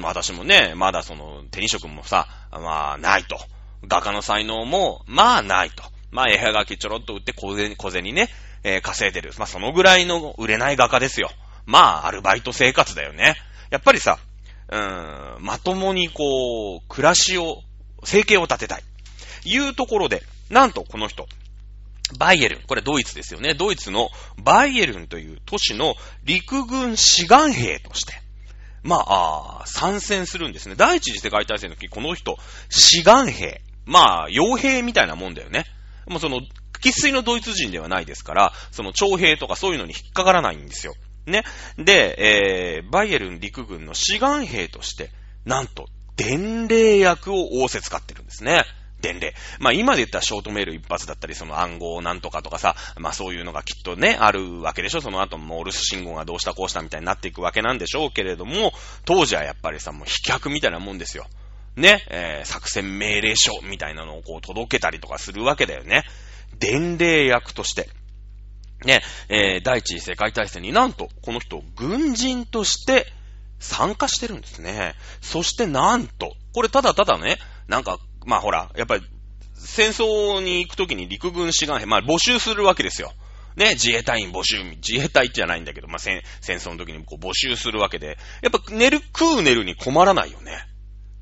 [0.01, 3.39] 私もね、まだその、手に職もさ、まあ、ないと。
[3.87, 5.85] 画家の才能も、まあ、ないと。
[6.11, 8.29] まあ、絵はがきちょろっと売って小銭、小銭ね、
[8.65, 9.33] えー、稼いでる。
[9.39, 11.31] まあ、そのぐらいの売れない画家ですよ。
[11.67, 13.37] まあ、アルバイト生活だよね。
[13.71, 14.19] やっぱりさ、
[14.71, 17.63] うん、まともにこう、暮らしを、
[18.05, 18.83] 生計を立てたい。
[19.45, 21.27] いうところで、なんとこの人、
[22.19, 23.55] バイエルン、これドイツですよね。
[23.55, 24.11] ドイツの
[24.43, 28.15] バイエルンという都市の陸軍志願兵として、
[28.83, 30.75] まあ、あ参戦するんですね。
[30.77, 32.39] 第一次世界大戦の時、この人、
[32.71, 33.61] 志願兵。
[33.85, 35.65] まあ、傭兵みたいなもんだよね。
[36.07, 36.41] もうその、
[36.83, 40.95] 喫水のドイツ人ではないですから、その徴兵とかそういうのに引っかからないんですよ。
[41.29, 41.45] ね。
[41.77, 45.11] で、えー、バイエルン陸軍の志願兵として、
[45.45, 45.87] なんと、
[46.17, 48.65] 伝令役を仰せ使ってるんですね。
[49.01, 49.35] 伝令。
[49.61, 55.01] まあ今で言ったらショートメール一発だったり、その暗号なんとかとかさ、まあそういうのがきっとね、あるわけでしょ。
[55.01, 58.73] その後モールス信号がどうしたこうしたみたいになっていくわけなんでしょうけれども、
[59.05, 61.27] 当時はやっぱりさ、もう飛脚みたいなもんですよ。
[61.77, 66.03] ね、えー、作戦命令書みたいなのをこう届けたりとかするわけだよね。
[66.59, 67.89] 伝令役として。
[68.85, 73.07] ね、えー、第一次世界大戦になんと、この人、軍人として
[73.59, 74.95] 参加してるんですね。
[75.21, 79.05] そしてなんと、これただただね、なんか、まあほら、やっぱり、
[79.55, 83.13] 戦争に行くときに陸軍志願兵、まあ募集するわけですよ。
[83.57, 90.65] ね、自衛隊員募集、自衛隊じゃないんだけど、まあ戦、戦争の時にこう募集するわけで、やっぱ寝る、食う寝るに困らないよね。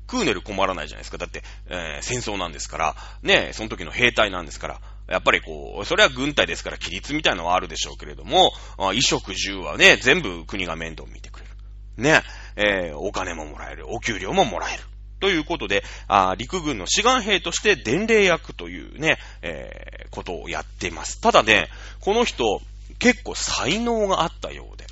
[0.09, 1.17] 食う寝る困らないじゃないですか。
[1.17, 11.51] だって、えー、戦争なんですから、ね、その時の兵隊なんですから、やっぱりこう、それは軍隊ですから規律みたいのはあるでしょうけれども、衣食住はね、全部国が面倒を見てくれる。
[11.97, 12.21] ね、
[12.55, 14.83] えー、お金ももらえる、お給料ももらえる。
[15.19, 21.19] ということで、あ陸軍の志願兵として伝令役というね、えー、ことをやってます。
[21.21, 21.69] ただね、
[22.01, 22.61] この人、
[22.99, 24.85] 結構才能があったようで。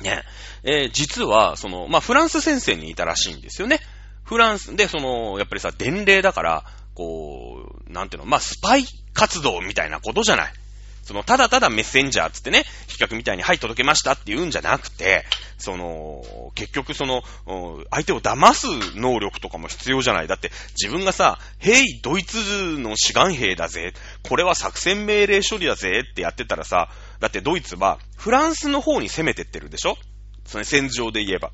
[0.00, 0.22] ね、
[0.64, 3.80] えー、実は、その、まあ、フランス先生にいたらしいんですよね。
[4.24, 10.52] フランスで、その、やっぱりさ、伝令だから、こう、なんていうの、まあ、スパイ活動みたいなことじゃない。
[11.02, 15.26] その、ただただメッセンジャーつってね、比較みたいに、はい、届けましたって言うんじゃなくて、
[15.58, 17.22] その、結局その、
[17.90, 18.66] 相手を騙す
[18.98, 20.28] 能力とかも必要じゃない。
[20.28, 23.92] だって、自分がさ、ヘイ、ドイツの志願兵だぜ。
[24.22, 26.88] これは作戦命令処理だぜってやってたらさ、
[27.20, 29.98] だってドイツは、フランスの方に攻めてってるでしょ？
[30.46, 31.50] その戦場で言えば。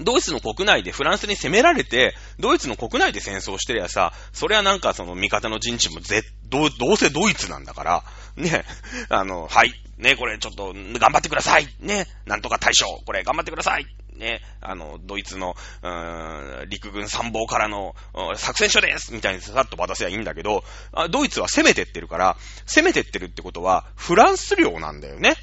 [0.00, 8.04] ドイツの国内でフランスに攻められて、ドイツの国内で戦争してりゃさ、そりゃなんかその味方の陣地もぜ、ど、どうせドイツなんだから、
[8.36, 8.64] ね、
[9.08, 11.68] あの、はい、ね、これちょっと頑張ってください。
[11.80, 13.86] ね、なんとか大将、これ頑張ってください。
[14.16, 17.94] ね、あの、ドイツの、うーん、陸軍参謀からの
[18.36, 25.34] 作戦書ですみたいにさっと渡せばいいんだけどあ、ドイツは攻めてってるから、攻めてってるってことは、フランス領なんだよね。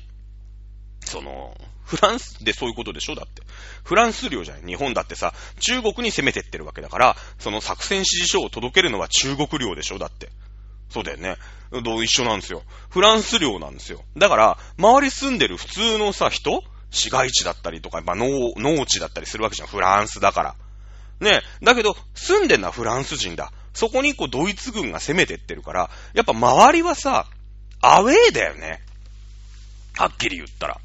[1.02, 3.16] その、フランスでそういうことでしょ？
[3.16, 3.44] だって。
[3.84, 4.64] フランス領じゃない？
[4.66, 10.00] 日本だってさ、中国に攻めてってるわけだから、その作戦指示書を届けるのは中国領でしょ？
[10.00, 10.30] だって。
[10.90, 11.38] そうだよね。
[11.84, 12.64] どう一緒なんですよ。
[12.90, 14.04] フランス領なんですよ。
[14.18, 19.68] だから、周り住んでる普通のさ、人市街地だったりとか、まあ、農、農地だったりするわけじゃん。
[19.68, 20.56] フランスだから。
[21.20, 21.66] ねえ。
[21.66, 23.52] だけど、住んでんのはフランス人だ。
[23.74, 27.28] そこにこう、ドイツ軍が攻めてってるから、やっぱ周りはさ、
[27.82, 28.82] アウェーだよね。
[29.98, 30.80] はっきり言ったら。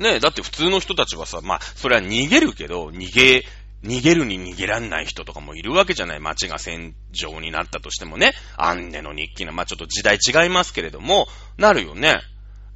[0.00, 3.44] ねえだって普通の人たちはさ、まあ、それは逃げるけど、逃げ、
[3.84, 6.20] 逃げるに逃げらんない人とかもいるわけじゃない。
[6.20, 8.32] 街が戦場になったとしてもね。
[8.56, 12.20] アンネの日記の、まあ、ちょっと時代違いますけれども、なるよね。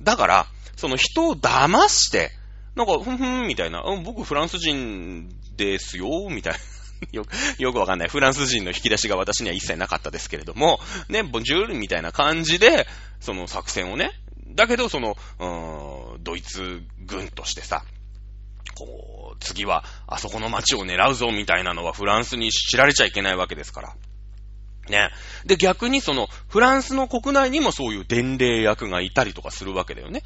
[0.02, 2.30] だから、その人を騙して、
[2.76, 6.58] なんか、ふんふん、みたいな、うん、僕フランス人ですよ、みたいな。
[7.12, 8.08] よく、よくわかんない。
[8.08, 12.86] フランス人の引き出しが私には一切なかったですけれども、ね、ボンジュールみたいな感じで、
[13.20, 14.10] その作戦をね、
[14.48, 17.84] だけど、その、うーん、ドイツ軍としてさ、
[18.76, 23.96] こう、次は、あそこの街を狙うぞ、みたいなのはフランスに知られちゃいけないわけですから。
[24.88, 25.10] ね。
[25.46, 30.22] で、逆にその、フランスの国内にもそういう伝令役がいたりとかするわけだよね。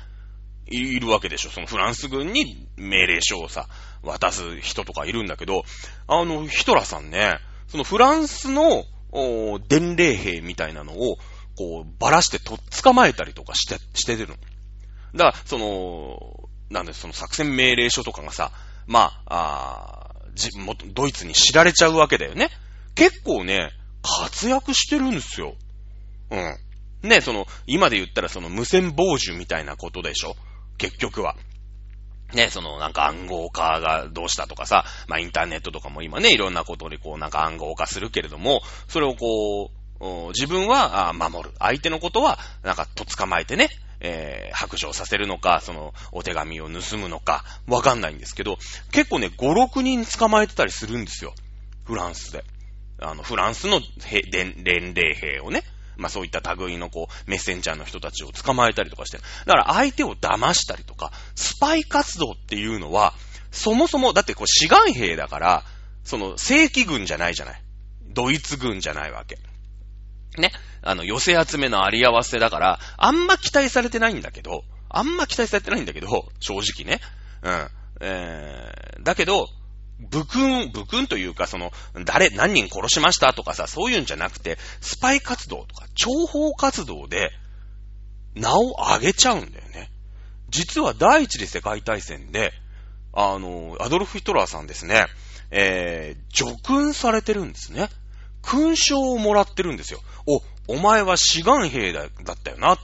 [0.70, 1.50] いるわけでしょ。
[1.50, 3.68] そのフランス軍に命令書をさ、
[4.02, 5.64] 渡す人とかいるんだけど、
[6.06, 11.18] あの、ヒトラーさんね、そのフランスの、お伝令兵みたいなのを、
[11.58, 14.36] こう、ばらしてとっ捕まえたりとかして、してるの。
[15.14, 18.52] だから、その、なんで、その作戦命令書とかがさ、
[18.86, 22.50] まあ、あじもドイツに知られちゃうわけだよね。
[22.94, 25.56] 結構ね、活躍してるんですよ。
[26.30, 27.08] うん。
[27.08, 30.36] ね、その、今で言ったらその無線傍受みたいなことでしょ
[30.78, 31.34] 結局は。
[32.34, 41.54] ね、そのなんか暗号化がどうしたとかさ、まあインターネットとかも今ね、いろんなことでこうなんか暗号化するけれども、それをこう、自分は守る。
[41.58, 48.58] 相手のことは、なんかと捕まえてね、えー、白状させるのか、その、お手紙を盗むのか、わかんないんですけど、
[48.92, 51.34] 結構ね、5、6人捕まえてたりするんですよ。
[51.84, 52.44] フランスで。
[53.00, 53.80] あの、フランスの
[54.32, 55.64] 連令兵をね。
[55.96, 59.18] まあそういった類のこう、メッセンジャーの人たちを捕まえたりとかして。
[59.18, 63.14] だから相手を騙したりとか、スパイ活動っていうのは、
[63.50, 65.64] そもそも、だってこう志願兵だから、
[66.04, 67.62] その正規軍じゃないじゃない。
[68.06, 69.38] ドイツ軍じゃないわけ。
[70.40, 70.52] ね。
[70.82, 77.00] あの、寄せ集めのあり合わせだから、あんま期待されてないんだけど、あんま期待されてないんだけど、正直ね。
[77.42, 77.68] うん。
[78.00, 79.48] えー、だけど、
[80.00, 81.72] 武君、武君というか、その、
[82.04, 87.32] 誰、何人殺しましたとかさ、そういうんじゃなくて、スパイ活動とか、諜報活動で、
[88.34, 89.90] 名を上げちゃうんだよね。
[90.50, 92.52] 実は第一次世界大戦で、
[93.12, 95.06] あの、アドルフ・ヒトラーさんですね、
[95.50, 97.88] えー、除勲されてるんですね。
[98.42, 100.00] 勲章をもらってるんですよ。
[100.26, 100.42] お、
[100.74, 102.78] お前は志願兵だだったよな。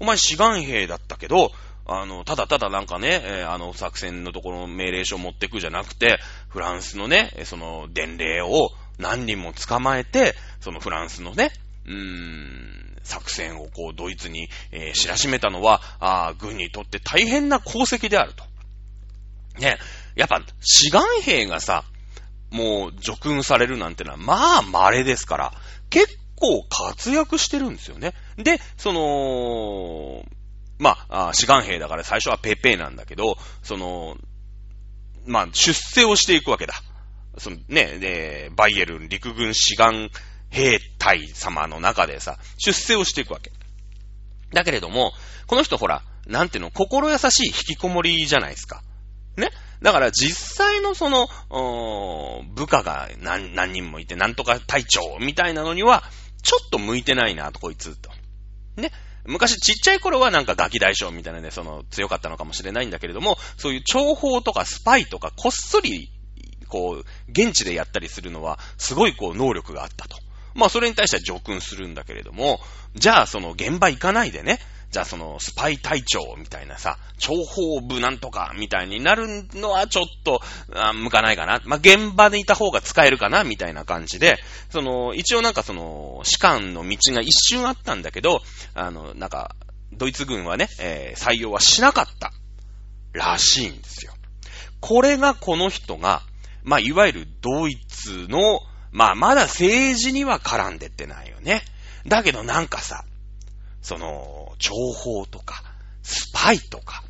[0.00, 1.52] お前志願兵だったけど、
[1.86, 6.18] あの、ただただなんかね、えー、あの、作戦のところの命令書を持ってくじゃなくて、
[6.48, 11.50] フランスのね、その、伝令を何人も捕まえて、そのフランスのね、
[11.86, 18.44] うーん、作戦をこう、ドイツに、えー、知らしめたのは、あ軍にとって大変な功績であると。
[19.58, 19.78] ね、
[20.14, 21.84] やっぱ、志願兵がさ、
[22.50, 25.52] もう、除勲されるなんてのは、まあ、稀ですから、
[25.90, 28.14] 結構活躍してるんですよね。
[28.36, 30.24] で、その、
[30.78, 34.16] まあ、志願兵だから最初はペーペーなんだけど、その、
[35.26, 36.74] まあ、出世をしていくわけだ。
[37.38, 40.10] そのね、で、バイエルン陸軍志願
[40.50, 43.52] 兵隊様の中でさ、出世をしていくわけ。
[44.52, 45.12] だけれども、
[45.46, 48.82] この人ほら、なんていうの、心優しい引きこもりじゃないですか。
[49.38, 49.50] ね。
[49.80, 51.28] だから実際のその、
[52.54, 56.02] 部下が何何人もいて、なんとか隊長みたいなのには、
[56.42, 58.10] ちょっと向いてないなと、こいつと。
[58.76, 58.90] ね。
[59.24, 66.10] 昔ちっちゃい頃はなんかガキ大将みたいなね、その強かったのかもしれないんだけれども、そういう情報とかスパイとかこっそり、
[66.68, 70.16] こう、現地でやったりするのは、すごいこう能力があったと。
[70.54, 72.60] まあそれに対しては上訓するんだけれども、
[72.94, 74.58] じゃあその現場行かないでね、
[74.90, 80.40] じゃあそのスパイ隊長みたいなさ、諜報部なんとかみたいになるのはちょっと、
[80.74, 81.60] あ向かないかな。
[81.64, 84.38] まあ、現場でいた方が使えるかなみたいな感じで、
[84.70, 88.40] その、一応なんかその、士官の道が一瞬あったんだけど、
[88.74, 89.54] あの、なんか、
[89.92, 92.32] ドイツ軍はね、えー、採用はしなかった
[93.12, 94.12] らしいんですよ。
[94.80, 96.22] これがこの人が、
[96.62, 98.60] まあ、いわゆるドイツの、
[98.92, 101.62] まあ、まだ政治には絡んでってないよね。
[102.06, 103.04] だけどなんかさ、
[103.82, 105.62] その、情報とか、
[106.02, 107.02] スパイとか、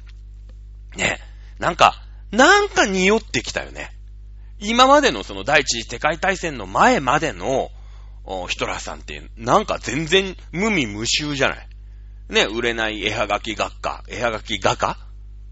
[0.97, 1.19] ね、
[1.59, 1.95] なんか、
[2.31, 3.91] なんか匂ってきたよね。
[4.59, 7.71] 今までのその第一次世界大戦の前までの
[8.49, 11.69] ヒトラーさんって、なんか全然無味無臭じゃない。
[12.29, 14.99] ね、売れない絵はがき学科、絵はがき画家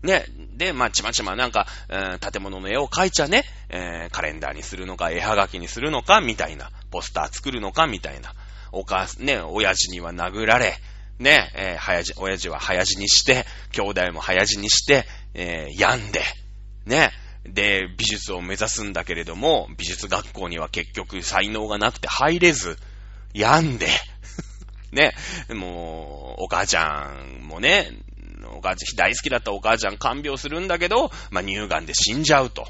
[0.02, 0.26] ね、
[0.56, 8.34] で、まあ、ちまちまなんか、えー、建物の絵を描いちゃね、えー、カレンダーにするのか、絵はがきにするのか、みたいな、ポスター作るのか、みたいな。
[8.72, 10.76] お母さん、ね、親父には殴られ、
[11.18, 16.22] ね、えー、早じ、親父は早死にして、兄弟も早死にして、えー、病んで、
[16.84, 17.10] ね、
[17.44, 22.76] で、美術を目指すんだけれども、美術学校には結局才能がなくて入れず、
[23.34, 23.88] 病んで、
[24.92, 25.14] ね、
[25.48, 27.90] もう、お母ちゃんもね、
[28.54, 32.68] お母ちゃん、大好きだったお母ちゃん看病するんだけど、まあ、乳がんで死んじゃうと。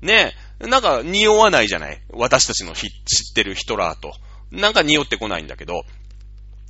[0.00, 2.00] ね、なんか匂わないじゃない？
[2.10, 2.90] 私たちの知っ
[3.34, 4.14] てるヒトラーと。
[4.50, 5.84] なんか匂ってこないんだけど、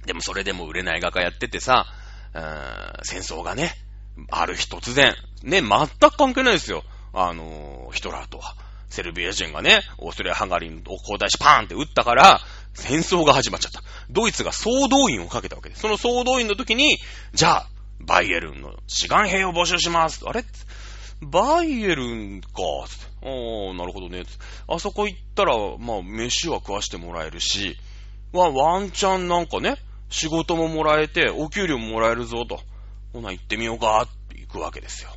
[0.06, 1.86] でもそれでも売れない画家やっててさ、
[3.02, 3.74] 戦争がね、
[4.30, 6.84] ある日突然、ね、全く関係ないですよ。
[7.12, 8.54] あのー、ヒトラーとは。
[8.88, 12.40] セルビア人がね、オーストリア、ハンガリーの広大しパーンって撃ったから、
[12.74, 13.82] 戦争が始まっちゃった。
[14.10, 15.82] ドイツが総動員をかけたわけです。
[15.82, 16.98] その総動員の時に、
[17.32, 17.68] じゃあ、
[18.00, 20.24] バイエルンの志願兵を募集します。
[20.26, 20.44] あれ？
[21.22, 22.48] バイエルンか。
[23.22, 24.24] おー、なるほどね。
[24.66, 27.76] あそこ行ったら、まあ、飯は食わしてもらえるし、
[28.32, 29.76] ワワンチャンなんかね、
[30.10, 32.60] 仕事ももらえて、お給料ももらえるぞと。
[33.12, 35.10] ほな、行ってみようかって行くわけですよ。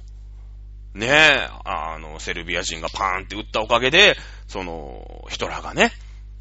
[0.94, 4.16] ねえ、あの、セルビア人がパーンって撃ったおかげで、
[4.48, 5.92] その、ヒトラーがね、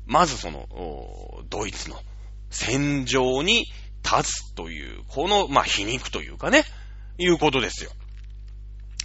[0.07, 0.69] まずその、
[1.49, 1.97] ドイツの
[2.51, 3.67] 戦場に
[4.05, 6.65] 立つという、この、まあ、皮肉というかね、
[7.19, 7.91] いうことですよ。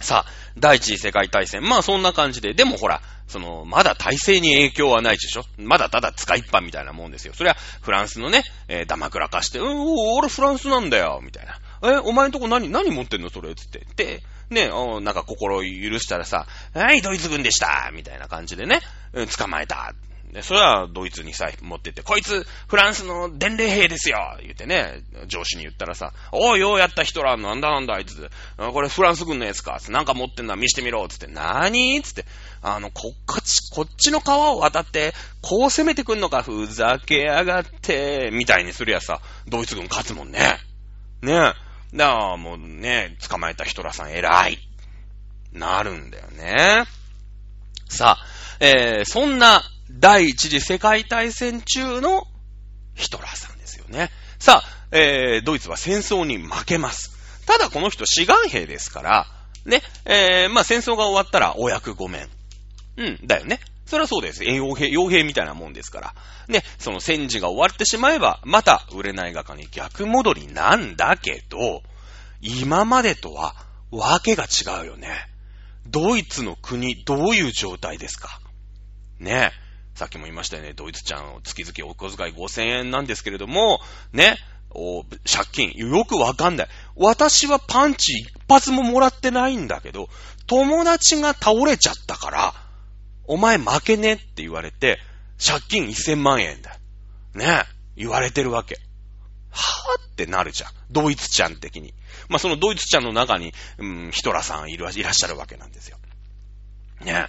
[0.00, 1.62] さあ、第一次世界大戦。
[1.62, 2.54] まあそんな感じで。
[2.54, 5.42] でもほら、その、まだ体制に影響はないでしょ？
[5.58, 7.34] まだただ使いっぱみたいなもんですよ。
[7.34, 11.60] それはフランスのね、えー、ダマクラ化して、うん、俺フランスなんだよ、みたいな。
[11.92, 13.54] え、お前んとこ何、何持ってんのそれ？
[13.54, 13.86] つって。
[13.96, 18.80] で、ね、おなんか心許したらさ、はい、ドイツ軍でしたみたいな感じでね、
[19.12, 19.94] うん捕まえた。
[20.32, 28.30] で、それはドイツにさ、持ってって、こいつ、フランスの伝令兵ですよ言ってね、上司に言ったらさ、おい、ようやった人ら、なんだなんだ、あいつ。
[28.56, 29.80] これフランス軍のやつか。
[29.88, 31.06] なんか持ってんだ、見してみろ。
[31.08, 32.26] つって、なにつって、
[32.60, 40.58] あの、こっち、こっちの川を渡って、こう攻めてくんのか、ふざけやがって、みたいにするやさ、ドイツ軍勝つもんね。
[41.22, 41.54] ね
[41.94, 44.58] だからもうね、捕まえた人らさん偉い。
[45.52, 46.84] なるんだよね。
[47.88, 48.26] さあ、
[48.60, 52.26] えー、そんな第一次世界大戦中の
[52.94, 54.10] ヒトラーさんですよね。
[54.38, 57.16] さあ、えー、ドイツは戦争に負けます。
[57.46, 59.26] ただこの人志願兵ですから、
[59.64, 62.28] ね、えー、まあ戦争が終わったらお役御免。
[62.96, 63.60] うん、だよね。
[63.86, 64.42] それはそうです。
[64.42, 66.14] 傭兵、傭兵みたいなもんですから。
[66.48, 71.82] ね、その戦時が終わってしまえば、また売れない画家に逆戻りなんだけど、
[72.42, 73.54] 今までとは
[73.90, 75.08] わけが違うよね。
[75.86, 78.40] ドイツの国、どういう状態ですか？
[79.18, 79.67] ねえ。
[79.98, 83.80] さっきも言いましたよね、ドイツちゃん、月々お小遣い5000円なんですけれども、
[84.12, 84.36] ね、
[84.70, 86.68] お借金、よくわかんない。
[86.94, 90.08] 私はパンチ一発ももらってないんだけど、
[90.46, 92.54] 友達が倒れちゃったから、
[93.24, 95.00] お前負けねって言われて、
[95.44, 96.78] 借金1000万円だ。
[97.34, 97.64] ね、
[97.96, 98.76] 言われてるわけ。
[99.50, 100.70] はぁってなるじゃん。
[100.92, 101.92] ドイツちゃん的に。
[102.28, 105.98] まあ、そのドイツちゃんの中に、うん、ヒトラーさんいるいらっしゃるわけなんですよ。
[107.00, 107.26] ね。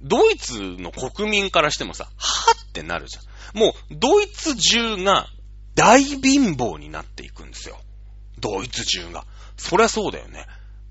[0.00, 3.58] ドイツの国民からしてもさ、はってなるじゃん。
[3.58, 5.26] もう、ドイツ中が
[5.74, 7.78] 大貧乏になっていくんですよ。
[8.38, 9.24] ドイツ中が。
[9.56, 10.46] そりゃそうだよね。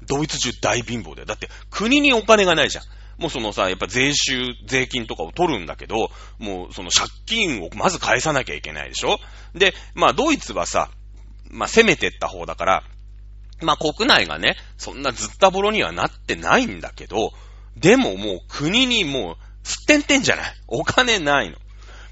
[0.05, 1.25] ドイツ中大貧乏だよ。
[1.25, 2.83] だって国にお金がないじゃん。
[3.17, 9.19] もうそのさ、やっぱ税収、税金とかを取るんだけど、もうその借金をまず返さなきゃいけないでしょ
[9.55, 10.91] で、まあドイツはさ、
[11.49, 12.83] まあ攻めてった方だから、
[13.61, 17.31] まあ国内がね、そんなずったぼろにはなってないんだけど、
[17.79, 20.55] でももう国にもう、すってんてんじゃない。
[20.67, 21.57] お金ないの。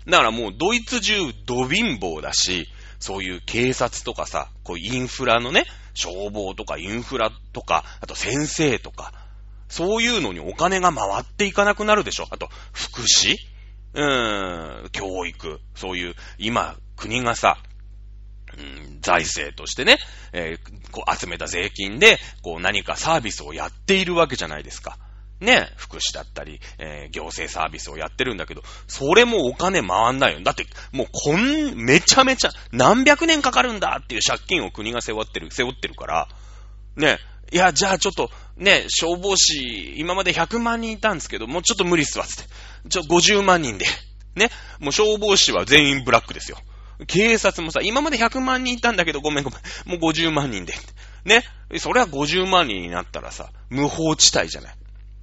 [0.07, 2.67] だからもうドイツ中ド貧乏だし、
[2.99, 9.13] そういう警察とかさ、こうインフラのね、消防とかインフラとか、あと先生とか、
[9.67, 12.27] そういうのにお金が回っていかなくなるでしょ。
[12.29, 13.35] あと、福祉？
[13.93, 15.59] うーん、教育。
[15.75, 17.57] そういう、今、国がさ、
[18.57, 19.97] うん、財政としてね、
[20.31, 24.97] えー、こう集めた税金で、こう何かサービスをやっているわけじゃないですか。
[25.45, 30.41] ね、福祉だったり、えー、行政サービスをやってるんだけど、それもお金回んないよ。
[30.43, 36.27] だって、もうこん、めちゃめちゃ、何百年かかるんだっていう借金を国が背負ってる、背負ってるから、
[36.97, 37.19] ね、
[37.51, 42.49] いや、じゃあちょっと、ね、消防士、今まで100万人いたんですけど、もうちょっと無理っすわ、つって。
[42.89, 43.85] ちょ、50万人で。
[44.35, 46.57] ね、もう消防士は全員ブラックですよ。
[47.07, 49.99] 警察もさ、今まで100万人いたんだけど、ごめんごめん。
[49.99, 50.73] もう50万人で。
[51.25, 51.43] ね。
[51.77, 54.75] それは50万人になったらさ、無法地帯じゃない？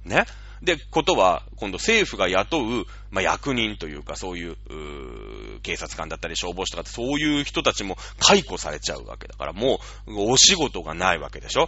[0.05, 0.25] ね。
[0.61, 11.67] で、ことは、今度政府が雇う、まあ、役人というか、そういう、う警察官だったり消防士とか、そういう人たちも解雇されちゃうわけだから、もう、お仕事がないわけでしょ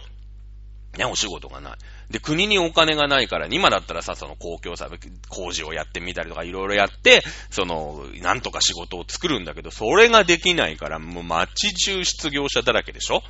[0.96, 1.78] ね、お仕事がない。
[2.10, 13.22] で、国にお金がないから、今だったらさ、その公共サービス、工事をやってみたりとかいろいろやって、その、なんとか仕事を作るんだけど、それができないから、もう街中失業者だらけでしょ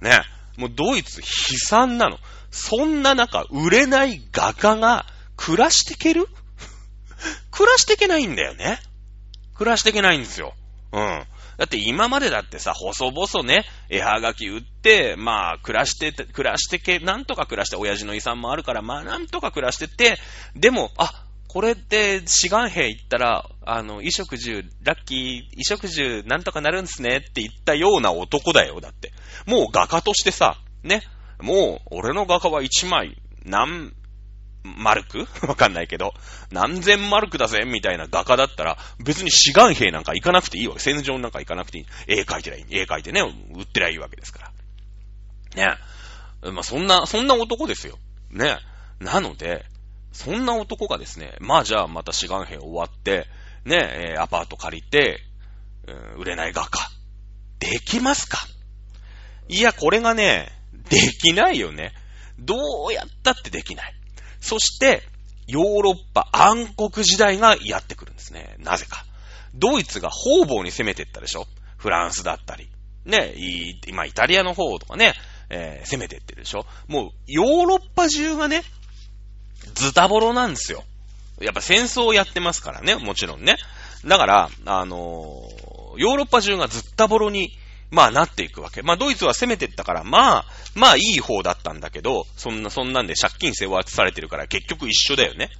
[0.00, 0.22] ね。
[0.56, 1.26] もうドイツ悲
[1.58, 2.18] 惨なの。
[2.52, 6.28] そんな中、売れない画家が暮らしてける？
[7.50, 8.78] 暮らしてけないんだよね。
[9.54, 10.54] 暮らしてけないんですよ。
[10.92, 11.26] うん。
[11.58, 20.18] だって今までだってさ、細々ね、絵はがき売って、まあ、暮らしてて、暮らしてけ、なんとか暮らして、親父の遺産もあるから、まあ、なんとか暮らしてて、
[20.54, 29.12] でも、あ、これって志願兵行ったら、あの、衣食住、ラッキー、衣食住なんとかなるんすねって言ったような男だよ、だって。
[29.46, 31.02] もう画家としてさ、ね、
[31.42, 33.92] もう、俺の画家は一枚、何、
[34.62, 36.14] マルクわかんないけど、
[36.52, 40.80] 何千マルクだぜみたいな画家だったら、別に志願兵なんか行かなくていいわけ。
[40.80, 41.86] 戦場なんか行かなくていい。
[42.06, 42.64] 絵描いてりゃいい。
[42.70, 43.22] 絵描いてね、
[43.54, 44.52] 売ってりゃいいわけですか
[45.56, 45.72] ら。
[45.72, 46.52] ね。
[46.52, 47.98] まあ、そんな、そんな男ですよ。
[48.30, 48.58] ね。
[49.00, 49.66] なので、
[50.12, 53.26] そんな男がですね、まあじゃあまた志願兵終わって、
[53.64, 55.20] ね、えアパート借りて、
[55.88, 56.88] うん、売れない画家。
[57.58, 58.38] できますか？
[59.48, 60.52] いや、これがね、
[60.88, 61.92] できないよね。
[62.38, 62.56] ど
[62.88, 63.94] うやったってできない。
[64.40, 65.02] そして、
[65.46, 68.56] ヨーロッパ暗黒時代がやってくるんですね。
[68.58, 69.04] なぜか。
[69.54, 72.68] ドイツが方々に攻めていったでしょフランスだったり。
[73.04, 73.34] ね、
[73.86, 75.14] 今イタリアの方とかね、
[75.50, 78.62] えー、攻めていってるでしょもう、ヨーロッパ中がね、
[79.74, 80.84] ズタボロなんですよ。
[81.40, 83.56] やっぱ戦争をやってますからね、もちろんね。
[84.04, 87.52] だから、あのー、ヨーロッパ中がずったぼろに
[87.92, 88.80] まあなっていくわけ。
[88.80, 95.50] まあドイツは攻めてったから、まあ、まあいい方だったんだけど、そんな、そんなんで借金背負わされてるから結局一緒だよね。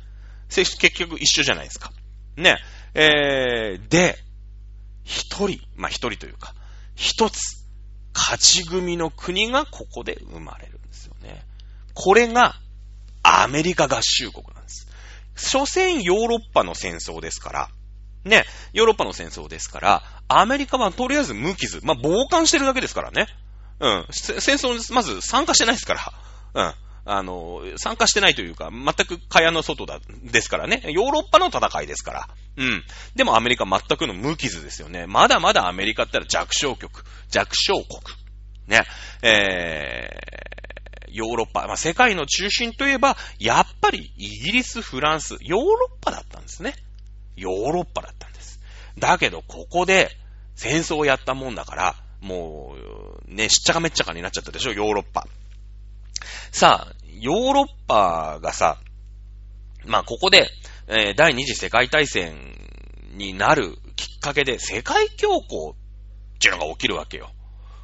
[0.49, 1.93] 結局一緒じゃないですか。
[2.37, 2.57] ね。
[2.95, 4.17] えー、で、
[5.05, 6.55] 一人、まあ一人というか、
[6.95, 7.67] 一つ、
[8.15, 11.45] 勝ち組の国がここで生まれるんですよね。
[11.93, 12.57] これが、
[13.23, 14.89] アメリカ合衆国なんです。
[15.37, 17.69] 所詮ヨーロッパの戦争ですから、
[18.25, 20.03] ね、ヨーロッパの戦争ですから、
[20.41, 21.81] アメリカはとりあえず無傷。
[21.83, 23.27] まあ、傍観してるだけですからね。
[23.81, 24.07] うん。
[24.11, 26.13] 戦争、まず参加してないですから。
[26.55, 26.75] うん。
[27.05, 30.83] あの、参加してないというか、全く蚊帳の外だ、ですからね。
[30.87, 32.29] ヨーロッパの戦いですから。
[32.57, 32.85] うん。
[33.17, 35.07] でもアメリカ全くの無傷ですよね。
[35.07, 36.91] まだまだアメリカってのは弱小国。
[37.29, 38.01] 弱小国。
[38.69, 38.87] ね。
[39.23, 46.75] えー、ヨーロッパ、まあ、世界の中心といえば、やっぱりイギリス、フランス、ヨーロッパだったんですね。
[47.35, 48.61] ヨーロッパだったんです。
[48.97, 50.17] だけど、ここで
[50.55, 52.77] 戦争をやったもんだから、も
[53.29, 55.27] う、ね、しっちゃかめっちゃかになっちゃったでしょ、ヨーロッパ。
[56.51, 58.79] さあ、ヨーロッパがさ、
[59.85, 60.49] まあ、ここで、
[60.87, 62.35] えー、第二次世界大戦
[63.15, 65.77] になるきっかけで、世界恐慌っ
[66.39, 67.31] ていうのが起きるわけよ。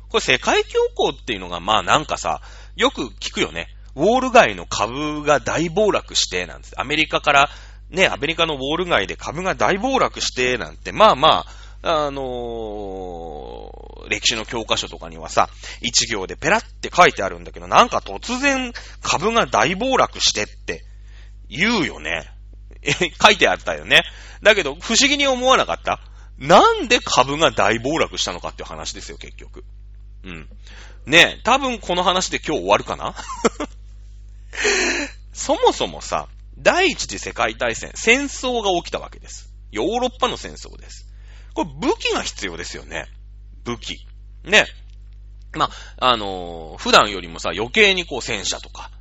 [0.08, 2.40] これ世界恐慌っていうのが、まあなんかさ、
[2.76, 3.68] よく聞くよね。
[3.94, 7.50] ウォール街の株が大暴落して、なんつって、アメリカから
[7.90, 11.46] ね、アメリカのウォール街で株が大暴落して、なんて、まあまあ、
[11.90, 15.48] あのー、歴史の教科書とかにはさ、
[15.80, 20.84] 一行でペラって書いてあるんだけど、なんか突然株が大暴落してって
[21.48, 22.30] 言うよね。
[23.22, 24.02] 書いてあったよね。
[24.42, 26.00] だけど、不思議に思わなかった
[26.36, 29.64] なんで株が大暴落したのかっていう話ですよ、結局。
[30.24, 30.46] うん。
[31.06, 33.14] ねえ多分この話で今日終わるかな？
[35.32, 36.28] そもそもさ、
[36.58, 39.50] 第一次世界大戦、戦争が起きたわけです。
[39.70, 41.07] ヨーロッパの戦争です。
[41.58, 43.06] これ武器が必要ですよね。
[43.64, 44.06] 武器。
[44.44, 44.64] ね。
[45.54, 48.92] まあ、あのー、普段よりもさ、余計にこう戦車とか、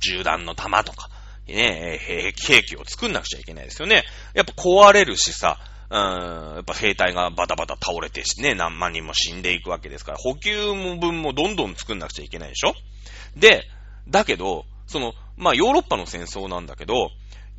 [0.00, 1.10] 銃弾の弾とか、
[1.46, 4.02] ね、兵器を作んなくちゃいけないですよね。
[4.34, 12.74] やっぱ壊れるしさ、うーん、やっぱ兵隊がバタバタ倒れてしね、何万人も死んでいくわけですから、補給も分もどんどん作んなくちゃいけないでしょ
[13.36, 13.62] で、
[14.08, 17.10] だけど、その、まあ、ヨーロッパの戦争なんだけど、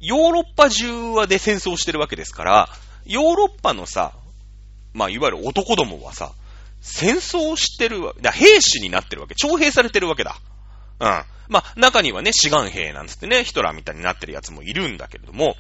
[0.01, 2.69] ヨーロッパ中はで戦争してるわけですから、
[3.05, 4.13] ヨーロッパのさ、
[4.93, 6.33] まあ、いわゆる男どもはさ、
[6.81, 9.35] 戦争をしてるわ、兵士になってるわけ。
[9.35, 10.37] 徴兵されてるわけだ。
[10.99, 11.23] うん。
[11.49, 15.55] まあ、中にはね、志願兵なんつってね、ヒトラーみたいになってるやつもいるんだけれども、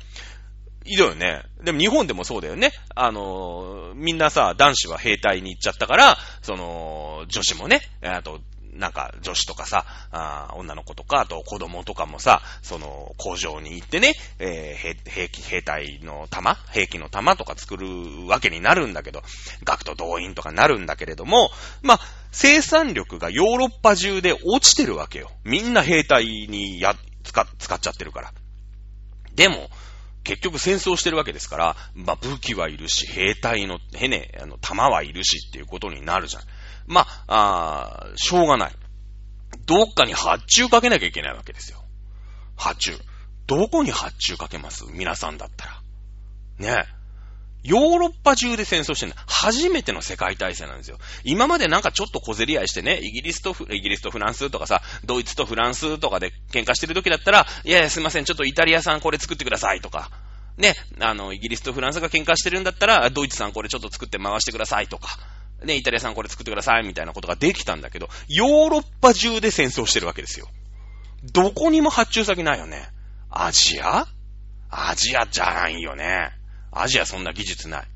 [0.85, 1.43] いるよね。
[1.63, 2.71] でも日本でもそうだよね。
[2.93, 8.41] あのー、みんなさ、男子は兵隊に行っちゃったから、その、女子もね、えっと、
[8.75, 17.87] なんか女子とかさ、あ女の子とか、あと子供とかもさ、その工場に行ってね、えー、兵器、兵隊の弾兵器の弾とか作る
[18.27, 19.23] わけになるんだけど、
[19.63, 21.49] 学徒動員とかなるんだけれども、
[21.81, 21.99] まあ、
[22.31, 25.31] 生産力がヨーロッパ中で落ちてるわけよ。
[25.43, 28.33] みんな兵隊にや、使、使っちゃってるから。
[29.35, 29.69] でも、
[30.23, 36.43] 結局戦争してるわけですから、まあ、武器はいるし、兵隊の、へね、あの、弾はいるしっていうことになるじゃん。
[36.87, 38.71] まあ、あしょうがない。
[39.65, 41.83] どっかに発注かけなきゃいけないわけですよ。
[42.55, 42.97] 発注。
[43.47, 44.85] どこに発注かけます？
[44.91, 45.81] 皆さんだったら。
[46.59, 46.85] ね
[47.63, 49.17] ヨーロッパ中で戦争してるの。
[49.25, 50.97] 初めての世界大戦なんですよ。
[51.23, 60.11] 今までなんかちょっと小競り合いしてね、イギリスとイギリスとフランスとかさ、ドイツとフランスとかで喧嘩してる時だったら、いやいやすいません、ちょっとイタリアさんこれ作ってくださいとか、
[60.57, 65.17] ね、あの、イギリスとフランスが喧嘩してるんだったら、ドイツさんこれちょっと作って回してくださいとか、
[65.63, 70.47] ね、イタリアさんこれ作ってくださいみたいなことができたんだけど、ヨーロッパ中で戦争してるわけですよ。
[71.31, 72.89] どこにも発注先ないよね。
[73.29, 74.07] アジア？
[74.69, 76.31] アジアじゃないよね。
[76.71, 77.87] アジアそんな技術ない。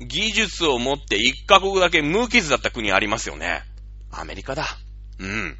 [0.00, 3.62] 技術を持って一カ国だけ無傷だった国ありますよね。
[4.10, 4.66] アメリカだ。
[5.18, 5.56] うん。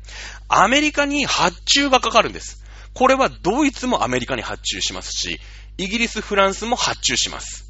[0.48, 2.62] アメリカに発注がかかるんです。
[2.92, 5.40] これはドイツもアメリカに発注しますし、
[5.78, 7.65] イギリス、フランスも発注します。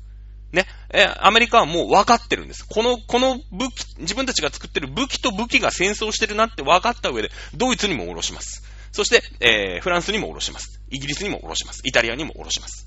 [0.53, 0.67] ね。
[0.91, 2.65] え、アメリカはもう分かってるんです。
[2.67, 8.63] この、この武器、自分たちが作ってる武器と武器が戦争してるなって分かった上で、ドイツにも下ろします。
[8.93, 10.81] そして、えー、フランスにも下ろします。
[10.91, 11.83] イギリスにも下ろします。
[11.85, 12.87] イタリアにも下ろします。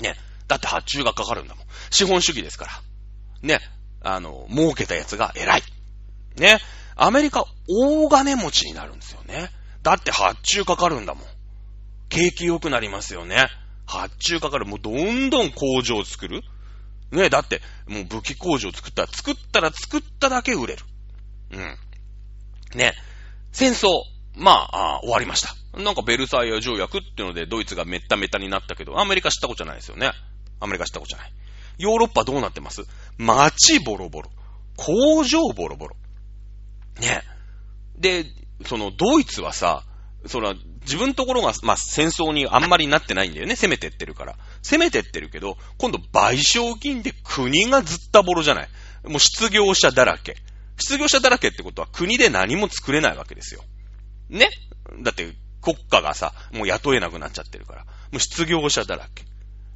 [0.00, 0.16] ね。
[0.48, 1.64] だって発注がかかるんだもん。
[1.90, 2.72] 資本主義ですから。
[3.42, 3.60] ね。
[4.02, 5.62] あの、儲けたやつが偉い。
[6.36, 6.58] ね。
[6.96, 9.50] アメリカ、大金持ちになるんですよね。
[9.82, 11.24] だって発注かかるんだもん。
[12.08, 13.48] 景気良くなりますよね。
[13.86, 14.66] 発注かかる。
[14.66, 16.42] もうどんどん工場を作る。
[17.10, 20.82] ねだって、もう武器工場を作ったら、作ったら作っただけ売れる。
[21.52, 22.78] うん。
[22.78, 22.92] ね。
[23.52, 23.88] 戦争、
[24.36, 25.54] まあ、あ終わりました。
[25.78, 30.12] なんかベルサイユ条約っていうのでドイツがメッタメタになったけど、アメリカ知ったことじゃないですよね。
[30.60, 31.32] アメリカ知ったことじゃない。
[31.78, 32.82] ヨーロッパどうなってます？
[33.18, 34.30] 街ボロボロ。
[34.76, 35.96] 工場ボロボロ。
[37.00, 37.22] ね。
[37.96, 38.24] で、
[38.66, 39.84] そのドイツはさ、
[40.26, 43.56] その自分のところが、まあ、戦争にあんまりなってないんだよね。
[43.56, 44.36] 攻めてってるから。
[44.64, 48.68] 攻めてってるけど、今度賠償金で国がずったぼろじゃない。
[49.04, 50.36] もう失業者だらけ。
[50.80, 53.62] 失業者だらけってことは国で何も作れないわけですよ。
[54.30, 54.48] ね？
[55.02, 57.84] だって国家がさ、もう雇えなくなっちゃってるから。
[57.84, 59.24] もう失業者だらけ。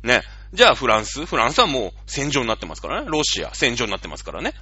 [0.02, 0.22] ね？
[0.54, 1.26] じゃあフランス？
[1.26, 3.08] フランスはもう戦場になってますからね。
[3.10, 4.54] ロシア戦場になってますからね。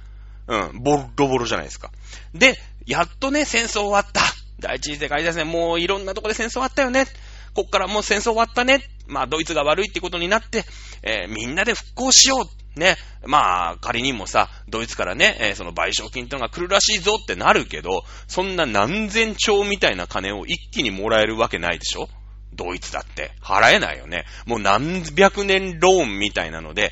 [0.47, 0.83] うん。
[0.83, 1.91] ボロボロじゃないですか。
[2.33, 4.21] で、やっとね、戦争終わった。
[4.59, 7.05] 第一次世界大戦、もういろんなとこで戦争終わったよね。
[7.53, 8.81] こっからもう戦争終わったね。
[9.07, 10.65] まあ、ドイツが悪いってことになって、
[11.03, 12.79] えー、みんなで復興しよう。
[12.79, 12.95] ね。
[13.25, 22.07] まあ、仮にもさ、ドイツからね、えー、その賠償金ってのが来るらしいぞってなるけど、そんな何千兆みたいな金を一気にもらえるわけないでしょ？
[22.53, 23.31] ドイツだって。
[23.41, 24.25] 払えないよね。
[24.45, 26.91] もう何百年ローンみたいなので、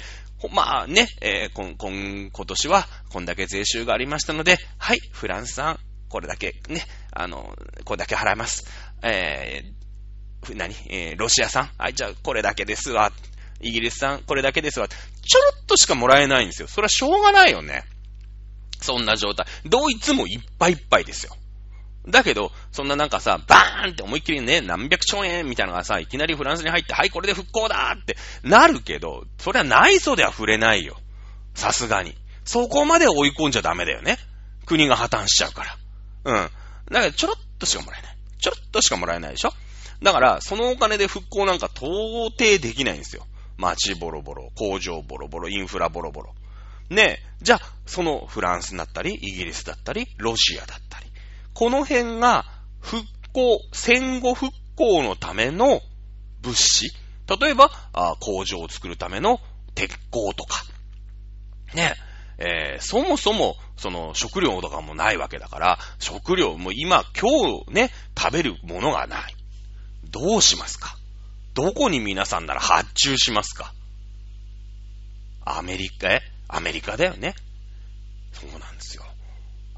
[0.51, 8.65] まあね、えー、今、今、今年はこんだけ税収がありましたので、はい、フランスさん、これだけね、あの、これだけ払います。
[9.03, 9.84] えー、
[10.53, 10.75] 何？
[10.89, 11.69] えー、ロシアさん？
[11.77, 13.11] はい、じゃあこれだけですわ。
[13.61, 14.87] イギリスさん、これだけですわ。
[14.87, 16.67] ちょろっとしかもらえないんですよ。
[16.67, 17.85] それはしょうがないよね。
[18.81, 19.47] そんな状態。
[19.65, 21.35] ドイツもいっぱいいっぱいですよ。
[22.07, 30.97] だけど、そんななんかさ、バーンって思いっきりね、何百兆円みたいなのがさ、いきなりフランスに入って、はい、これで復興だってなるけど、それは内装では触れないよ。
[31.55, 32.13] さすがに。
[32.43, 34.17] そこまで追い込んじゃダメだよね。
[34.67, 35.77] 国が破綻しちゃうから。
[36.25, 36.35] うん。
[36.91, 38.17] だからちょろっとしかもらえない。
[38.39, 39.53] ちょろっとしかもらえないでしょ
[40.01, 43.25] だから、そのお金で復興なんか到底できないんですよ。
[43.57, 46.35] 街ボロボロ、工場ボロボロ、インフラボロボロ。
[46.89, 51.11] ねえ、じゃあ、そのフランスだったり、イギリスだったり、ロシアだったり。
[51.53, 52.45] この辺が
[52.81, 55.81] 復興、戦後復興のための
[56.41, 56.89] 物資。
[57.39, 59.39] 例えば、あ工場を作るための
[59.73, 60.63] 鉄鋼とか。
[61.73, 61.95] ね
[62.37, 69.34] え、ー、そもそも、その、食料とかもないわけだから、食料も今、今日ね、食べるものがない。
[70.11, 70.97] どうしますか？
[71.53, 73.73] どこに皆さんなら発注しますか？
[75.45, 76.21] アメリカへ？
[76.47, 77.35] アメリカだよね。
[78.33, 79.03] そうなんですよ。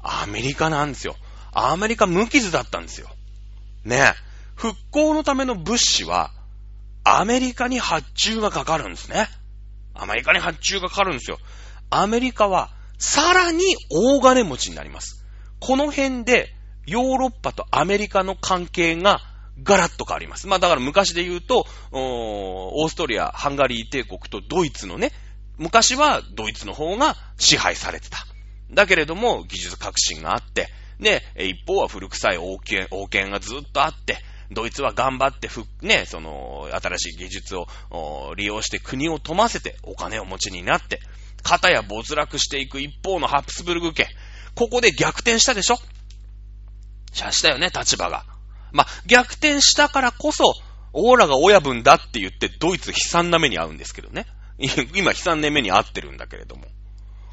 [0.02, 1.16] アメリカなんですよ。
[1.52, 3.08] アメリカ無傷だったんですよ。
[3.84, 4.14] ね
[4.54, 6.32] 復興のための物資は、
[7.04, 9.28] アメリカに発注がかかるんですね。
[9.94, 11.38] アメリカに発注がかかるんですよ。
[11.90, 15.24] アメリカはさらに大金持ちになります。
[15.60, 16.54] この辺で
[16.86, 19.20] ヨーロッパとアメリカの関係が
[19.62, 20.46] ガラッと変わります。
[20.46, 25.12] まあだから昔で言うと、オーストリア、ハンガリー帝国とドイツのね、
[25.56, 28.18] 昔はドイツの方が支配されてた。
[28.70, 30.68] だけれども技術革新があって、
[31.00, 34.18] で、一方は古臭い王権、王権がずっとあって、
[34.50, 35.48] ドイツは頑張って、
[35.82, 37.66] ね、その、新しい技術を
[38.36, 41.00] 利用して国を富ませてお金を持ちになって、
[41.42, 44.08] 肩や没落していく一方のハプスブルグ家。
[44.54, 45.76] ここで逆転したでしょ？
[47.12, 48.24] したよね、立場が。
[48.72, 50.54] まあ、逆転したからこそ、
[50.92, 54.26] オーラが親分だって言ってドイツ悲惨な目に遭うんですけどね。
[54.94, 56.64] 今悲惨な目に遭ってるんだけれども。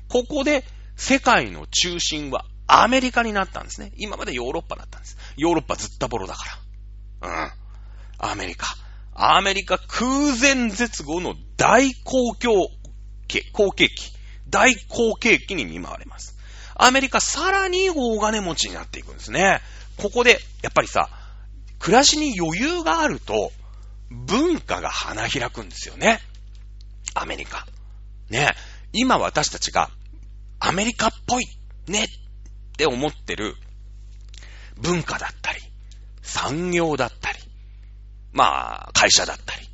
[0.09, 0.63] ここで
[0.95, 3.91] 世界の中心はアメリカになったんですね。
[3.97, 5.17] 今までヨーロッパだったんです。
[5.38, 6.59] ヨーロッパずったぼろだか
[7.21, 7.29] ら。
[7.29, 7.51] うん。
[8.31, 8.75] アメリカ。
[9.13, 12.67] アメリカ空前絶後の大公共
[13.27, 14.13] 期、好景気。
[14.47, 16.38] 大好景気に見舞われます。
[16.75, 19.61] アメリカさらに大金持ちになっていくんですね。
[19.97, 21.09] ここで、やっぱりさ、
[21.86, 23.51] 暮らしに余裕があると、
[24.09, 26.19] 文化が花開くんですよね。
[27.13, 27.67] アメリカ。
[28.31, 28.55] ね。
[28.91, 29.91] 今私たちが、
[30.59, 31.45] アメリカっぽい、
[31.86, 32.07] ね、っ
[32.75, 33.53] て思ってる
[34.81, 35.59] 文化だったり、
[36.23, 37.38] 産業だったり、
[38.33, 39.69] まあ、会社だったり、っ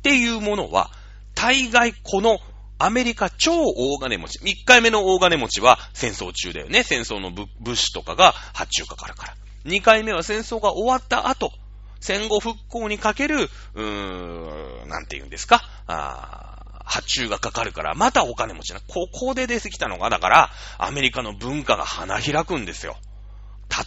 [0.00, 0.90] ていうものは、
[1.34, 2.38] 大概この
[2.78, 4.38] アメリカ超大金持ち。
[4.38, 6.82] 1回目の大金持ちは戦争中だよね。
[6.82, 7.46] 戦争の物
[7.78, 9.36] 資とかが発注かかるから。
[9.64, 11.52] 2回目は戦争が終わった後、
[12.00, 18.80] 戦後復興にかける、うーん、なんて言うんですか、あ発注がかかるから、またお金持ちな。
[18.80, 22.96] ここで出てきたのが、だから、アメリカの文化が花開くんですよ。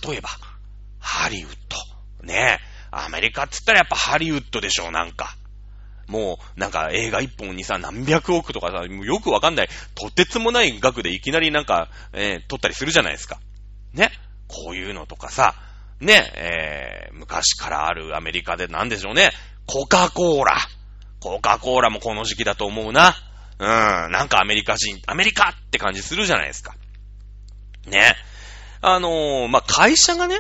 [0.08, 0.30] 例えば、
[1.00, 1.50] ハリウッ
[2.20, 2.26] ド。
[2.26, 2.76] ねえ。
[2.92, 5.36] アメリカって言ったらやっぱハリウッドでしょ、なんか。
[6.08, 13.40] もう、なんか映画一本にさ、何百億とかさ、よくわかんない、とてつもない額でいきなりなんか、えー、撮ったりするじゃないですか。
[13.94, 14.12] ね。
[14.48, 15.56] こういうのとかさ、
[16.00, 19.32] ね、えー、昔からあるアメリカでなんでしょうね。
[19.66, 20.58] コカ・コーラ。
[21.20, 23.16] コカ・コーラもこの時期だと思うな。
[23.58, 26.76] うん、なんかアメリカ人、アメリカって感じするじゃないですか。
[27.88, 28.16] ね。
[28.82, 30.40] あのー、まあ、会社がね、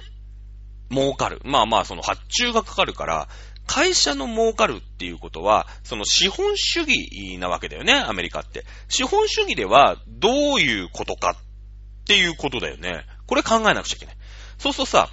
[0.91, 1.41] 儲かる。
[1.43, 3.27] まあまあ、その発注がかかるから、
[3.65, 8.63] 会社の儲かるっていうことは、その資本主義なわけだよね、アメリカって。
[8.89, 13.05] 資本主義ではどういうことかっていうことだよね。
[13.27, 14.15] これ考えなくちゃいけない。
[14.57, 15.09] そうするとさ、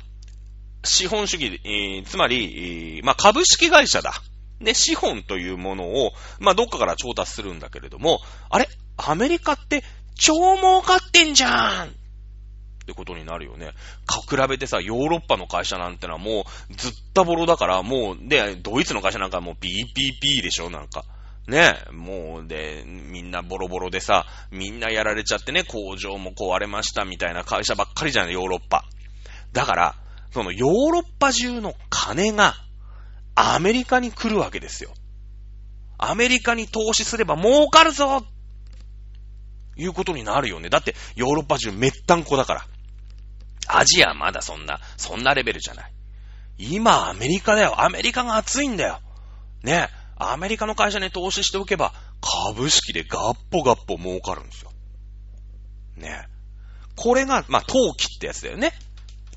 [0.85, 4.13] 資本主義、えー、つまり、えー、まあ、株式会社だ。
[4.61, 8.69] で、資本というものを、まあ、どっかから調達するんだけれども、あれ？
[8.97, 9.83] アメリカって
[10.15, 11.91] 超儲かってんじゃんっ
[12.87, 13.73] てことになるよね。
[14.07, 21.05] か、比べてさ、ヨーロッパの会社なんてのはもう、ずったぼろだから、もう、で、ドイツの会社なんかもう PPP でしょ、なんか。
[21.49, 28.85] ね、もう、で、みんなボロボロでさ、みんなやられちゃってね、工場も壊れましたみたいな会社ばっかりじゃん、ヨーロッパ。
[29.53, 29.95] だから、
[30.33, 32.55] そのヨーロッパ中の金が、
[33.35, 34.93] アメリカに来るわけですよ。
[35.99, 38.25] アメリカに投資すれば儲かるぞ
[39.77, 40.69] いうことになるよね。
[40.69, 42.67] だって、ヨーロッパ中めったんこだから。
[43.69, 45.93] アジアまだそんな、そんなレベルじゃない。
[46.59, 47.83] 今、アメリカだよ。
[47.83, 49.01] アメリカが熱いんだよ。
[49.63, 49.89] ね。
[50.17, 51.93] アメリカの会社に投資しておけば、
[52.47, 54.73] 株式でガッポガッポ儲かるんですよ。
[55.97, 56.29] ね。
[56.97, 58.73] これが、まあ、投機ってやつだよね。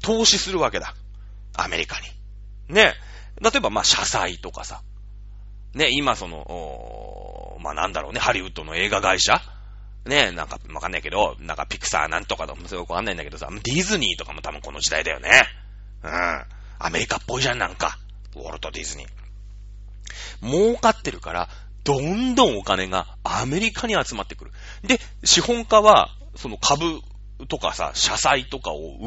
[0.01, 0.93] 投資するわけだ。
[1.55, 2.07] アメリカに。
[2.73, 2.93] ね。
[3.41, 4.81] 例えば、まあ、社債とかさ。
[5.73, 9.41] ね、今その、まあ、なんだろうね、ハリウッドの映画会社
[10.05, 15.29] ねなんかわかんないけど、なんかピクサーなんとかともすごくわかんないんだけどさ、ディズニーとかも多分この時代だよね。
[16.03, 16.11] うん。
[16.79, 17.97] アメリカっぽいじゃん、なんか。
[18.35, 19.24] ウォルト・ディズニー。
[20.41, 21.49] 儲かってるから、
[21.83, 24.51] どんどんお金がアメリカに集まってくる。
[24.83, 26.99] で、資本家は、その株
[27.47, 28.97] とかさ、社債とかを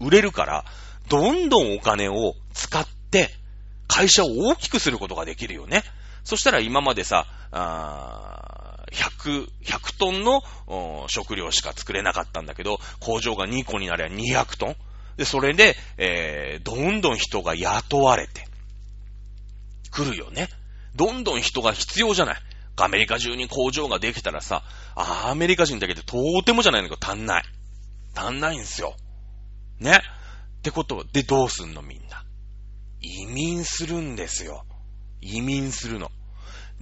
[0.00, 0.64] 売れるから、
[1.08, 3.30] どんどんお金を使って、
[3.88, 5.82] 会社を大きくすることができるよね。
[6.24, 10.42] そしたら今までさ、あ100、100トンの
[11.08, 14.76] 食料しか作れなかったんだけど、工場が2個になれば200トン。
[15.16, 18.47] で、それで、えー、どんどん人が雇われて、
[19.90, 20.48] 来るよね。
[20.94, 22.40] どんどん人が必要じゃない。
[22.76, 24.62] アメリカ中に工場ができたらさ、
[24.94, 27.44] アメリカ人だけでとーてもじゃないのか足んない。
[28.14, 28.94] 足んないんすよ。
[29.80, 30.00] ね。
[30.58, 32.24] ってことでどうすんのみんな。
[33.00, 34.64] 移民するんですよ。
[35.20, 36.10] 移民するの。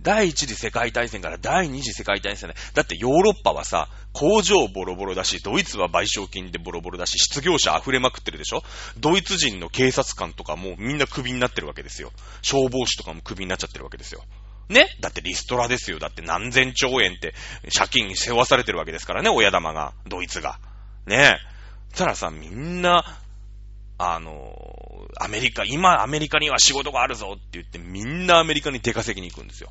[0.03, 2.55] 第一次世界大戦から第二次世界大戦ね。
[2.75, 8.63] だってヨーロッパはさ、工場ボロボロだし、ドイツは賠償金でボロボロだし、失業者溢れまくってるでしょ？
[8.99, 12.13] ドイツ人の警察官とかもみんなクビになってるわけですよ。
[12.43, 14.23] 消防士とかもクビになっちゃってるわけですよ。
[14.69, 14.89] ね？
[15.01, 15.99] だってリストラですよ。
[15.99, 17.35] だって何千兆円って
[17.77, 20.59] 借金に背負わされてるわけですからね、親玉が、ドイツが。
[21.07, 21.39] ね？
[21.93, 21.97] え。
[21.97, 23.19] たらさ、みんな、
[23.99, 29.71] あの、アメリカ、今アメリカには仕事があるぞって言ってみんなアメリカに出稼ぎに行くんですよ。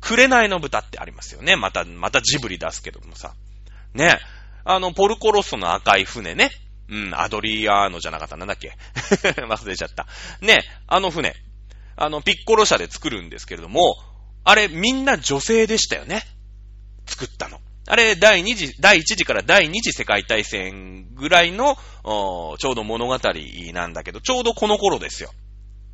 [0.00, 1.56] 紅の豚ってありますよね。
[1.56, 3.34] また、またジブリ出すけどもさ。
[3.94, 4.18] ね。
[4.64, 6.50] あの、ポルコロッソの赤い船ね。
[6.88, 8.76] うん、アドリアーノじゃなかったなんだっけ
[9.42, 10.06] 忘れちゃった。
[10.40, 11.34] ね、あの船。
[11.96, 13.96] あの、ピッコロ車で作るんですけれども、
[14.44, 16.22] あれみんな女性でしたよね。
[17.06, 17.60] 作ったの。
[17.88, 23.18] あれ、第二次、第一次から第二次世界大戦ぐらいの、ちょうど物語
[23.72, 25.32] なんだけど、ちょうどこの頃ですよ。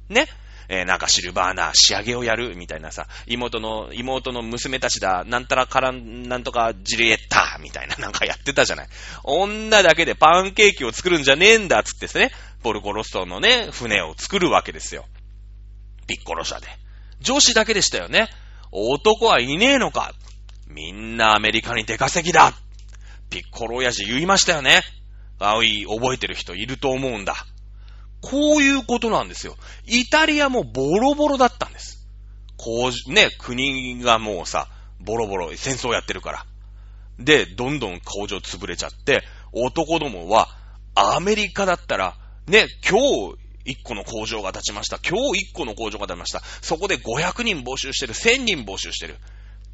[0.09, 0.27] ね。
[0.75, 8.89] えー、なんかシルバーナ仕上げをやるみたいなさ、妹の、妹の娘たちだ、なんたらからなんとかジリエッタみたいななんかやってたじゃない。
[9.23, 12.31] 女だけでパンケーキを作るんじゃねえんだっつってですね、
[12.63, 15.05] ポルコロストのね、船を作るわけですよ。
[16.07, 16.69] ピッコロ社で。
[17.21, 18.31] 女子だけでしたよね。
[18.71, 20.15] 男はいねえのか。
[20.69, 22.55] みんなアメリカに出稼ぎだ。
[23.29, 24.81] ピッコロ親父言いましたよね。
[25.39, 27.35] あい、覚えてる人いると思うんだ。
[28.23, 29.57] こういうことなんですよ。
[29.85, 32.07] イタリアもボロボロだったんです。
[32.57, 34.69] こう、ね、国がもうさ、
[35.01, 36.47] ボロボロ、戦争やってるから。
[37.19, 40.49] で、どんどん工場潰れちゃって、男どもは、
[40.95, 42.17] アメリカだったら、
[42.47, 44.99] ね、今日、一個の工場が立ちました。
[44.99, 46.41] 今日一個の工場が立ちました。
[46.63, 48.15] そこで500人募集してる。
[48.15, 49.17] 1000人募集してる。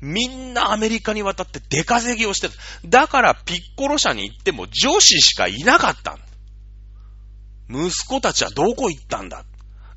[0.00, 2.54] みんなアメリカに渡って出稼ぎをしてる。
[2.86, 6.18] だからピッコロ社に行っても女子しかいなかった
[7.70, 9.44] 息子たちはどこ行ったんだ？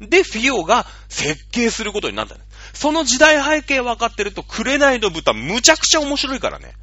[0.02, 2.36] で、フィオが設計することになった
[2.74, 6.74] その時代背景分かってると、紅の豚むちゃくちゃ面白いからね。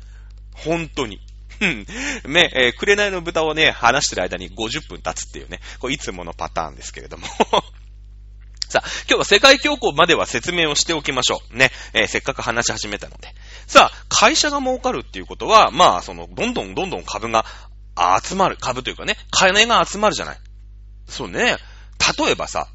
[0.54, 1.20] 本当に。
[1.60, 1.86] うん。
[2.32, 7.26] ね、えー、紅の豚をね、話してる間に50分経つっていうね、これいつものパターンですけれども。
[8.68, 11.56] さあ、今日は世界恐慌までは説明をしておきましょう。
[11.56, 11.72] ね。
[11.94, 13.34] えー、せっかく話し始めたので。
[13.66, 17.44] さあ、会社が儲かるっていうことは、まあ、その、どんどんどんどん株が
[18.22, 18.56] 集まる。
[18.58, 20.38] 株というかね、金が集まるじゃない。
[21.08, 21.56] そうね。
[22.18, 22.68] 例えばさ、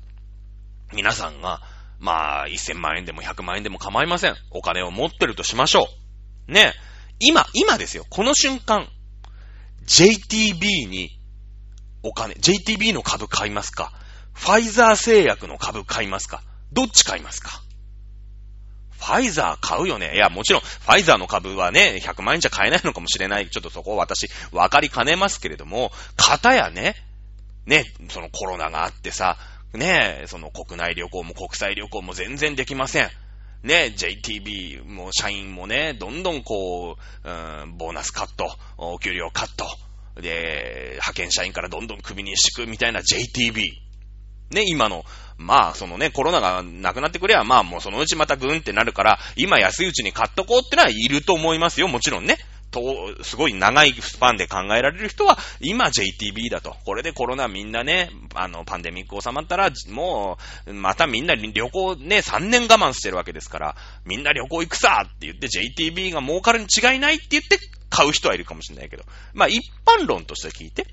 [0.93, 1.61] 皆さんが、
[1.99, 4.35] まあ、1000万円でも100万円でも構いません。
[4.51, 5.87] お金を持ってるとしましょ
[6.47, 6.51] う。
[6.51, 6.73] ね。
[7.19, 8.05] 今、今ですよ。
[8.09, 8.89] この瞬間、
[9.85, 11.17] JTB に
[12.03, 13.93] お金、JTB の株買いますか？
[14.33, 16.41] ファイザー製薬の株買いますか？
[16.73, 17.61] どっち買いますか？
[18.99, 20.15] ファイザー買うよね。
[20.15, 23.49] いや、もちろん、ファイザーの株はね、100万円じゃ買えないのかもしれない。
[23.49, 26.95] ちょっとそこを私、わかりかねますけれども、型やね、
[27.65, 29.37] ね、そのコロナがあってさ、
[29.73, 33.09] ね、その国内旅行も国際旅行も全然できません。
[33.63, 39.65] ね、JTB も社員もね、どんどんこう、うん、ボーナスカット、お給料カット、
[40.21, 43.71] で、派遣社員からどんどん首に敷くみたいな JTB。
[44.51, 45.05] ね、今の、
[45.37, 52.37] まあ、そのね、コロナがなくなってくれば、まあもうそのうちまたグーンってなるから、今安いうちに買っとこうってのはいると思いますよ、もちろんね。
[52.73, 56.75] と、すごい長いスパンで考えられる人は、今 JTB だと。
[56.85, 67.59] これでコロナみんなね、あの、パンデミック収まったら、もう、またみんな旅行ね、3年我慢してるわけですから、みんな旅行行くさって言って JTB が儲かるに違いないって言って
[67.89, 69.03] 買う人はいるかもしれないけど、
[69.33, 70.87] まあ一般論として聞いて、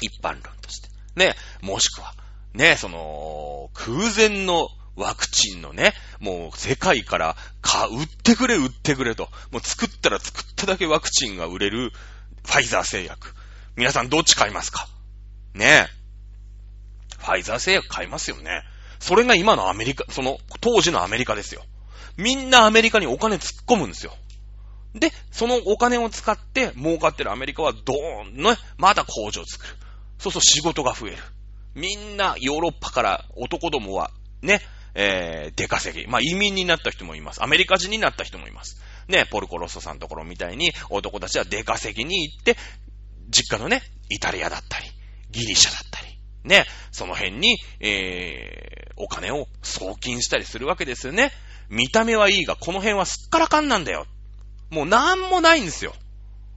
[0.00, 0.88] 一般論として。
[1.16, 2.14] ね、もしくは、
[2.54, 9.28] ね、その、空前のワクチンのね、もう世界からか、売ってくれ売ってくれと。
[9.50, 11.90] もう作ったら作っただけワクチンが売れる
[12.44, 13.34] ファイザー製薬。
[13.76, 14.88] 皆さんどっち買いますか？
[15.54, 15.86] ねえ。
[17.18, 18.62] ファイザー製薬買いますよね。
[19.00, 21.62] それが今のアメリカ、その当時のアメリカですよ。
[22.16, 24.14] みんなアメリカにお金突っ込むんですよ。
[24.94, 29.74] で、そのお金を使って儲かってるアメリカはドーンね、また工場を作る。
[30.18, 31.16] そうすると仕事が増える。
[31.74, 34.60] みんなヨーロッパから男どもはね、
[34.94, 36.06] えー、出稼ぎ。
[36.06, 37.42] まあ、移民になった人もいます。
[37.42, 38.80] アメリカ人になった人もいます。
[39.08, 42.56] ね、ポルコロッソさんのところみたいに男たちは出稼ぎに行って、
[43.28, 44.86] 実家のね、イタリアだったり、
[45.30, 51.32] ギリシャだったり、ね、その辺に、えー、お金を送金したりするわけですよね。
[51.68, 54.06] 見た目はいいが、この辺はすっからかんなんだよ。
[54.70, 55.94] もうなんもないんですよ。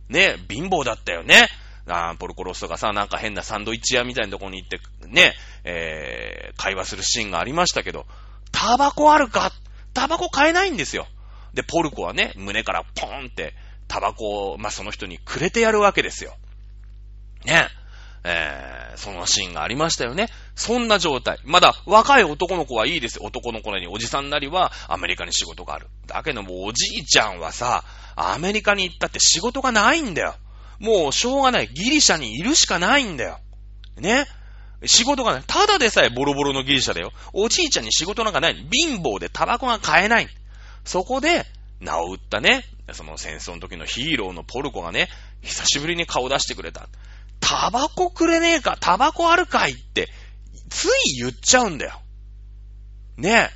[0.10, 1.48] ね、貧乏だったよね。
[1.90, 5.34] あポルコロスとかさ、なんか変なサンドイッチ屋みたいなとこに行って、ね、
[5.64, 8.06] えー、会話するシーンがありましたけど、
[8.52, 9.52] タバコあるか？
[9.93, 11.08] タバコ買えないんですよ。
[11.54, 13.54] で、ポルコはね、胸からポーンって、
[13.88, 16.36] タバコを、まあ、その人にくれてやるわけですよ。
[17.45, 17.68] ね。
[18.24, 20.28] えー、そのシーンがありましたよね。
[20.56, 21.39] そんな状態。
[21.45, 23.22] まだ若い男の子はいいですよ。
[23.24, 25.88] 男の子なりおじさんなりはアメリカに仕事がある。
[26.08, 27.86] だけどもおじいちゃんはさ、
[28.18, 30.36] アメリカに行ったって仕事がないんだよ。
[30.80, 31.68] もうしょうがない。
[31.68, 33.39] ギリシャにいるしかないんだよ。
[33.98, 34.26] ね。
[34.86, 35.44] 仕事がない。
[35.48, 37.12] ただでさえボロボロのギリシャだよ。
[37.34, 38.56] おじいちゃんに仕事なんかない。
[38.72, 40.28] 貧乏でタバコが買えない。
[40.86, 41.46] そこで、
[41.80, 42.64] 名を売ったね、
[42.94, 45.10] その戦争の時のヒーローのポルコがね、
[45.42, 46.88] 久しぶりに顔出してくれた。
[47.40, 50.10] タバコくれねえかタバコあるかいって、
[50.70, 52.02] つい言っちゃうんだよ。
[53.18, 53.52] ね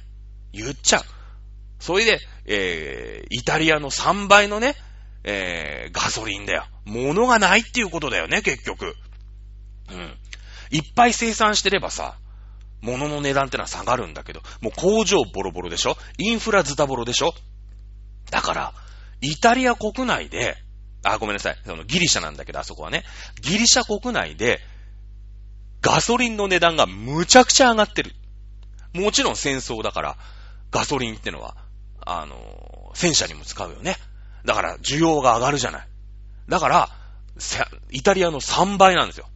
[0.54, 0.58] え。
[0.58, 1.04] 言っちゃう。
[1.80, 4.76] それで、えー、イタリアの3倍のね、
[5.24, 6.66] えー、ガソリンだよ。
[6.86, 8.96] 物がないっていうことだよね、結局。
[9.90, 10.18] うん。
[10.72, 12.16] いっぱい生産してればさ、
[12.82, 15.96] 物の値段ってのは下がるんだけど、もう工場ボロボロでしょ？
[16.18, 17.34] インフラズタボロでしょ？
[18.32, 18.74] だから、
[19.22, 20.56] イタリア国内で、
[21.04, 21.58] あ、ごめんなさい。
[21.66, 23.04] そのギリシャなんだけど、あそこはね。
[23.42, 24.60] ギリシャ国内で、
[25.82, 28.14] ガソリンの値段がむちゃくちゃ上がってる。
[28.94, 30.18] もちろん戦争だから、
[30.70, 31.56] ガソリンってのは、
[32.06, 33.96] あの、戦車にも使うよね。
[34.46, 35.88] だから、需要が上がるじゃない。
[36.48, 36.90] だから、
[37.90, 39.28] イタリアの3倍なんですよ。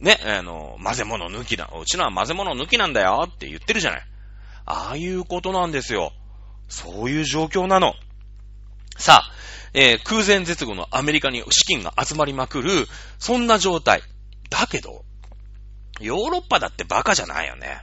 [0.00, 1.70] ね、あの、混ぜ物抜きだ。
[1.80, 4.02] うちのは混ぜ物抜きなんだよって言ってるじゃない。
[4.64, 6.12] ああいうことなんですよ。
[6.68, 7.94] そういう状況なの。
[8.96, 9.32] さあ、
[9.74, 12.86] えー、空前絶後のアメリカに資金が集まりまくる、
[13.18, 14.02] そんな状態。
[14.50, 15.04] だけど、
[16.00, 17.80] ヨーロッパだってバカじゃないよね。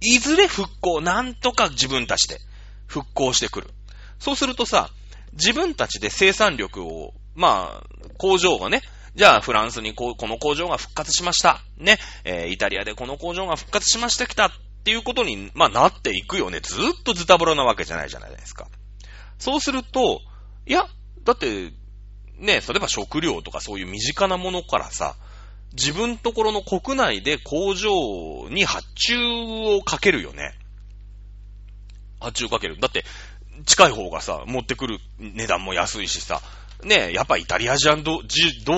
[0.00, 2.38] いずれ復興、なんとか自分たちで
[2.86, 3.70] 復興してくる。
[4.18, 4.90] そうするとさ、
[5.32, 7.86] 自分たちで生産力を、まあ、
[8.18, 8.82] 工場がね、
[9.16, 11.62] じゃあ、フランスにここの工場が復活しました。
[11.78, 11.98] ね。
[12.24, 14.50] えー、イタリアでこの工場が復活しましたきたっ
[14.84, 16.60] ていうことに、まあ、なっていくよね。
[16.60, 18.68] ずっとズタボロなわけじゃないじゃないですか。
[19.38, 20.20] そうすると、
[20.66, 20.86] いや、
[21.24, 21.72] だって、
[22.38, 25.16] ね、例えば食料とかそういう身近なものからさ、
[25.72, 27.90] 自分ところの国内で工場
[28.50, 29.16] に発注
[29.78, 30.52] をかけるよね。
[32.20, 32.78] 発注かける。
[32.78, 33.06] だって、
[33.64, 36.42] 近い方がさ、持ってくる値段も安いしさ、
[36.84, 38.20] ねやっぱイタリア人同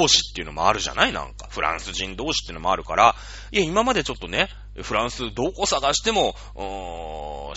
[0.09, 1.12] 士っていうのもあるじゃない？
[1.12, 1.49] なんか。
[1.51, 3.16] フランス人同士っていうのもあるから、
[3.51, 4.49] いや、今までちょっとね、
[4.80, 6.34] フランスどこ探しても、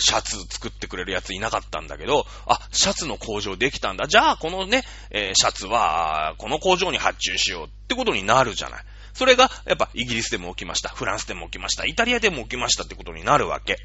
[0.00, 4.08] シャツ作ってくれるやついなかったんだけど、あ、シャツの工場できたんだ。
[4.08, 8.84] じゃあ、このね、えー、シャツは、この工場に発注しようってことになるじゃない。
[9.12, 10.88] それが、やっぱ、イギリスでも起きました。
[10.88, 11.84] フランスでも起きました。
[11.84, 13.76] イタリアでも起きましたってことになるわけ。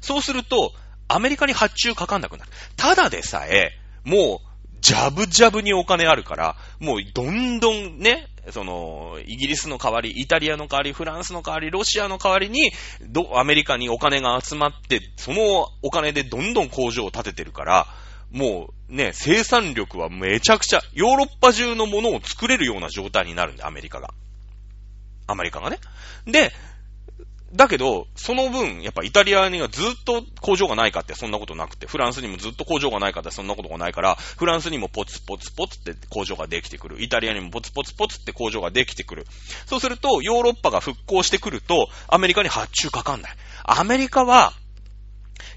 [0.00, 0.72] そうすると、
[1.06, 2.50] アメリカに発注かかんなくなる。
[2.76, 3.72] ただでさえ、
[4.04, 4.49] もう、
[4.80, 12.72] ジャブジャブにお金あるから、もうどんどんね、その、イギリスの代わり、イタリアの代わり、フランスの代わり、ロシアの代わりに、
[13.08, 17.86] ど、アメリカにお金が集まって、そのお金でどんどん工場を建ててるから、
[18.30, 24.14] もうね、生産力はめちゃくちゃ、ヨーロッパ中のものを作れるような状態になるんだ、アメリカが。
[25.26, 25.78] アメリカがね。
[26.26, 26.52] で、
[27.52, 37.02] だけど、その分、やっぱイタリアにはずっと工場がないかってそんなことなくて、フランスにもずっと工場がないかってそんなことがないから、フランスにもポツポツポツって工場ができてくる。
[37.02, 39.26] イタリアにもポツポツポツって工場ができてくる。
[39.66, 43.32] そうすると、ヨーロッパが復興してくると、アメリカに発注かかんない。
[43.64, 44.52] アメリカは、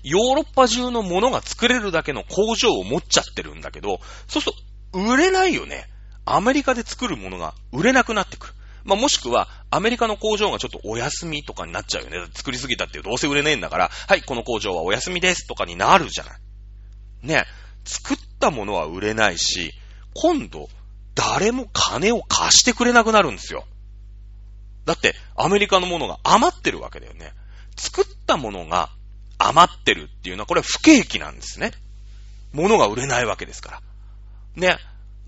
[0.01, 4.55] ヨーロッパ中のものが作れるだけの工場を持っちゃってるんだけど、そうする
[4.91, 5.87] と、売れないよね。
[6.25, 8.53] アメリカで作るものが売れなくなってくる。
[8.83, 12.17] まあ、もしくは、アメリカの工場がちょっとお休みとかになっちゃうよね。
[12.33, 16.37] 作りすぎたってどうせ売れねえんだから、はい、この工場はお休みですとかになるじゃない。
[17.23, 17.45] ね。
[17.85, 19.71] 作ったものは売れないし、
[20.13, 20.69] 今度、
[21.15, 23.65] 誰も金を貸してくれなくなるんですよ。
[24.85, 27.31] だって、アメリカのものが余ってるわけだよね。
[27.77, 28.89] 作ったものが
[29.37, 31.71] 余ってるっていうのは、これは不景気なんですね。
[32.51, 33.81] 物が売れないわけですから。
[34.55, 34.77] ね。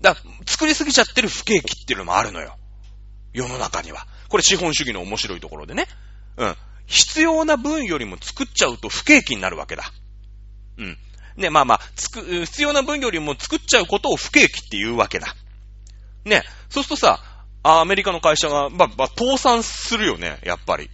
[0.00, 2.56] だから作りすぎちゃってる不景気っていうのもあるのよ。
[3.36, 4.06] 世の中には。
[4.28, 5.86] これ資本主義の面白いところでね。
[6.38, 6.56] うん。
[6.86, 9.92] 必要な分よりも作っちゃうと不景気になるわけだ。
[10.78, 10.98] うん。
[11.36, 15.36] ね、まあまあ、つく、必要な分よりも作っちゃうことを不景気って言うわけだ。
[16.24, 16.42] ね。
[16.70, 17.20] そうするとさ、
[17.62, 20.88] アメリカの会社が、ば、ば、倒産するよね、やっぱり。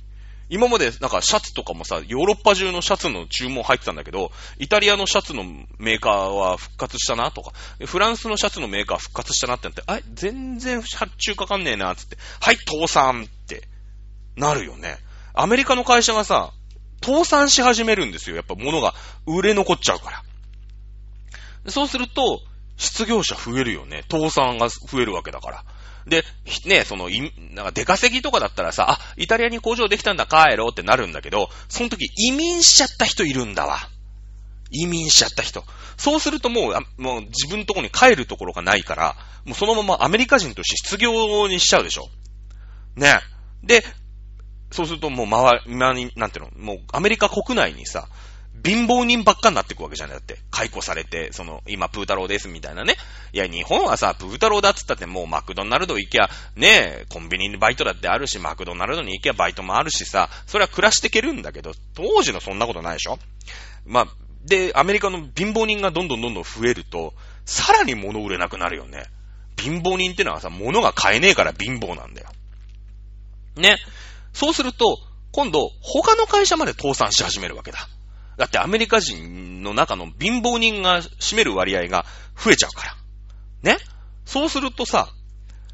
[0.49, 5.45] 今までなんかシャツとかもさ、ヨーロッパ中のシャツの注文入ってたんだけど、イタリアのシャツの
[5.79, 7.53] メーカーは復活したなとか、
[7.87, 13.69] フランスのシャツのメーカー復活したなってなって、あれ、全然発注かかんねえな、つって、はい、倒産って
[14.37, 14.99] なるよね。
[15.35, 16.53] アメリカの会社がさ、
[17.05, 18.37] 倒産し始めるんですよ。
[18.37, 18.95] やっぱ物が
[19.27, 21.71] 売れ残っちゃうから。
[21.71, 22.41] そうすると、
[22.77, 24.05] 失業者増えるよね。
[24.11, 25.65] 倒産が増えるわけだから。
[26.07, 26.25] で、
[26.67, 27.09] ね、その、
[27.53, 33.79] なんか出稼ぎとかだったらさ、あ、イタリアに工場できたんだ、帰ろうってなるんだけど、その時移民しちゃった人いるんだわ。
[34.71, 35.65] 移民しちゃった人。
[35.97, 42.09] そうするともう、もう自分のとこに帰るところがないから、もうそのままアメリカ人として失業にしちゃうでしょ。
[42.97, 43.21] ね。
[43.63, 43.85] で、
[44.71, 48.09] そうするともう周り、今に、なんていうの、もうアメリカ国内にさ、
[48.65, 50.39] 貧乏人ばっかになっていくわけじゃないだって。
[50.51, 52.97] 解雇されて、その、今、プー太郎ですみたいなね。
[53.33, 56.69] いや、日本はさ、プー太郎だっつったってもうマクドナルド行きゃ、ね
[57.03, 63.19] えコンビニにバイトだってあるし、マクドナルドに行きゃバイトもあるしさ、それは暮らしていけるんだけど、当時のそんなことないでしょ
[63.85, 64.07] まあ、
[64.45, 69.07] で、アメリカの貧乏人がどんどんどんどん増えると、さらに物売れなくなるよね。
[69.57, 72.29] 貧乏人ってのはさ、物が買えねえから貧乏なんだよ。
[73.57, 73.77] ね。
[74.33, 74.99] そうすると、
[75.33, 77.89] 今度、他の会社まで倒産し始めるわけだ。
[78.37, 82.07] だってアメリカ人の中の貧乏人が占める割合が
[82.37, 82.97] 増えちゃうから。
[83.63, 83.79] ね？
[84.25, 85.09] そうするとさ、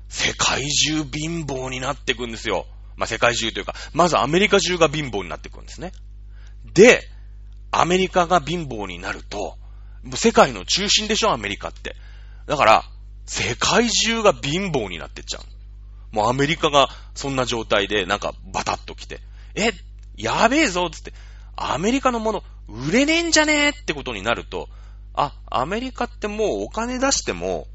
[0.09, 2.67] 世界中貧乏になっていくんですよ。
[2.97, 5.93] まあ、世界中というか、まずアメリカ中が貧乏になっていくんですね。
[6.75, 7.03] で、
[7.71, 9.57] アメリカが貧乏になると、
[10.03, 11.95] もう世界の中心でしょ、アメリカって。
[12.47, 12.85] だから、
[13.27, 15.43] 世界中が貧乏になってっちゃう。
[16.11, 19.21] もうアメリカがそんな状態でなんかバタッと来て、
[19.55, 19.71] え、
[20.17, 21.13] やべえぞつって、
[21.61, 24.69] アメリカのもの、売れねえんじゃねえってことになると、
[25.15, 27.67] あ、アメリカってもうお金出しても、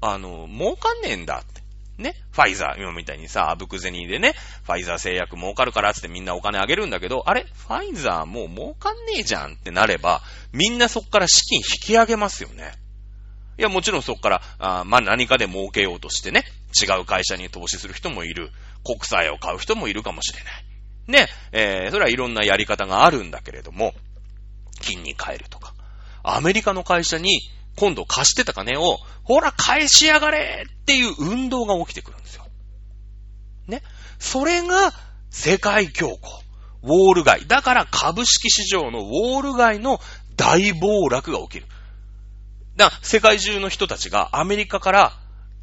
[0.00, 1.62] あの、儲かんねえんだって。
[1.96, 2.16] ね？
[2.32, 4.34] ファイザー、今みたいにさ、あぶく銭でね、
[4.64, 7.44] ファイザー製薬儲かるからってみんなお金あげるんだけど、あれ？
[7.44, 10.20] ファイザーもう儲かんねえじゃんってなれば、
[10.52, 12.72] みんなそっから資金引き上げますよね。
[13.58, 16.44] いや、もちろんそっから、あまあ何かで儲けようとしてね、
[16.82, 18.50] 違う会社に投資する人もいる。
[18.84, 20.63] 国債を買う人もいるかもしれない。
[21.06, 23.94] ね、えー、それはいろんなやり方があるんだけれども、
[24.80, 25.74] 金に変えるとか。
[26.22, 27.40] アメリカの会社に
[27.76, 32.46] 今度貸してた金を、ほら返しやがれっていう運動が起きてくるんですよ。
[33.66, 33.82] ね。
[34.18, 34.92] それが
[35.30, 36.44] 世界恐慌。
[36.82, 37.46] ウォール街。
[37.46, 40.00] だから株式市場のウォール街の
[40.36, 41.66] 大暴落が起きる。
[42.76, 45.12] だから世界中の人たちがアメリカから、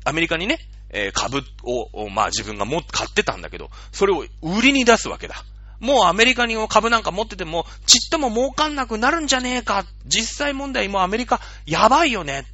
[0.03, 0.59] アメリカにね、
[0.93, 5.43] えー、株を、まあ自分がも買ってたんだけど、それを売りに出すわけだ。
[5.79, 9.85] もうアメリカに株なんか持ってても、ちっとも儲かんなくなるんじゃねえか。
[10.05, 12.45] 実際問題もうアメリカやばいよね。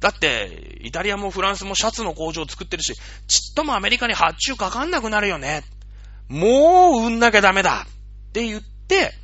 [0.00, 2.94] だって、イタリアもフランスもシャツの工場を作ってるし、
[3.26, 5.64] ちっともアメリカに発注かかんなくなるよね。
[6.28, 9.14] もう売んなきゃダメだって言って、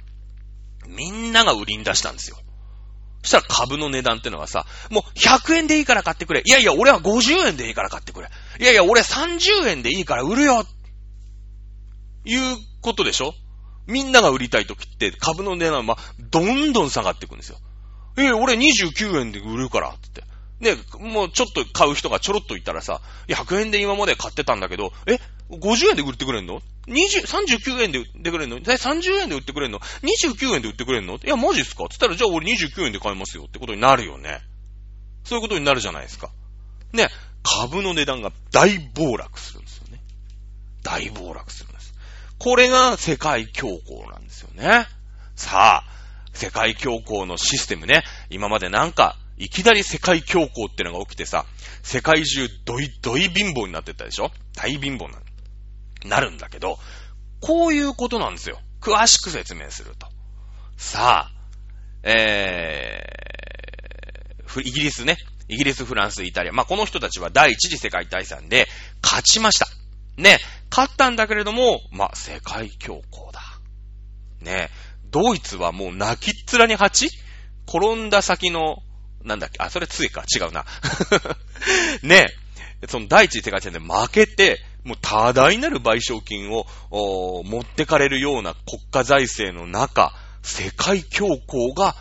[0.86, 2.38] みんなが売りに出したんですよ。
[3.22, 6.42] そしたら株の値段ってのはさ、もう100円でいいから買ってくれ。
[6.44, 8.28] いやいや、俺は50円でいいから買ってくれ。
[8.60, 10.66] いやいや、俺30円でいいから売るよ。
[12.26, 13.32] いうことでしょ？
[13.86, 15.96] みんなが売りたい時って株の値段は
[16.30, 17.56] どんどん下がっていくんですよ。
[18.18, 20.22] え、俺29円で売るから、って。
[20.60, 31.16] ね、もうちょっと買う人がちょろっといたらさ、100円で今まで買ってたんだけど、え、50円で売ってくれんの ?20、39円で売ってくれんの ?30 円で売ってくれんの ?29 円で売ってくれんの？
[31.16, 31.86] いや、マジっすか？
[31.88, 34.42] つったら、じゃあ俺29円で買いますよってことになるよね。
[35.24, 36.30] そういうことになるじゃないですか。
[36.92, 37.08] ね、
[37.42, 40.00] 株の値段が大暴落するんですよね。
[40.82, 41.94] 大暴落するんです。
[42.38, 44.86] これが世界恐慌なんですよね。
[45.36, 45.90] さあ、
[46.32, 51.46] 世界恐慌のシステムね、今までなんかいきなり世界恐慌ってのが起きてさ、
[51.82, 54.30] 世界中ドイドイ貧乏になってったでしょ？
[54.54, 55.18] 大貧乏な、
[56.04, 56.78] なるんだけど、
[57.40, 58.60] こういうことなんですよ。
[58.80, 60.06] 詳しく説明すると。
[60.76, 61.32] さあ、
[62.02, 65.16] えー、イギリスね。
[65.50, 66.52] イギリス、フランス、イタリア。
[66.52, 68.66] まあ、この人たちは第一次世界大戦で
[69.02, 69.66] 勝ちました。
[70.16, 70.38] ね。
[70.70, 73.40] 勝ったんだけれども、まあ、世界恐慌だ。
[74.40, 74.70] ね。
[75.10, 77.08] ドイツはもう泣きっ面に蜂
[77.66, 78.78] 転んだ先の
[79.24, 80.64] なんだっけ、あ、それついか、違うな。
[82.02, 82.28] ね
[82.88, 86.66] その第一次世界大戦で負けて、もう多大なる賠償金を
[87.44, 91.94] 持ってかれるような国家財政の中、世界恐慌が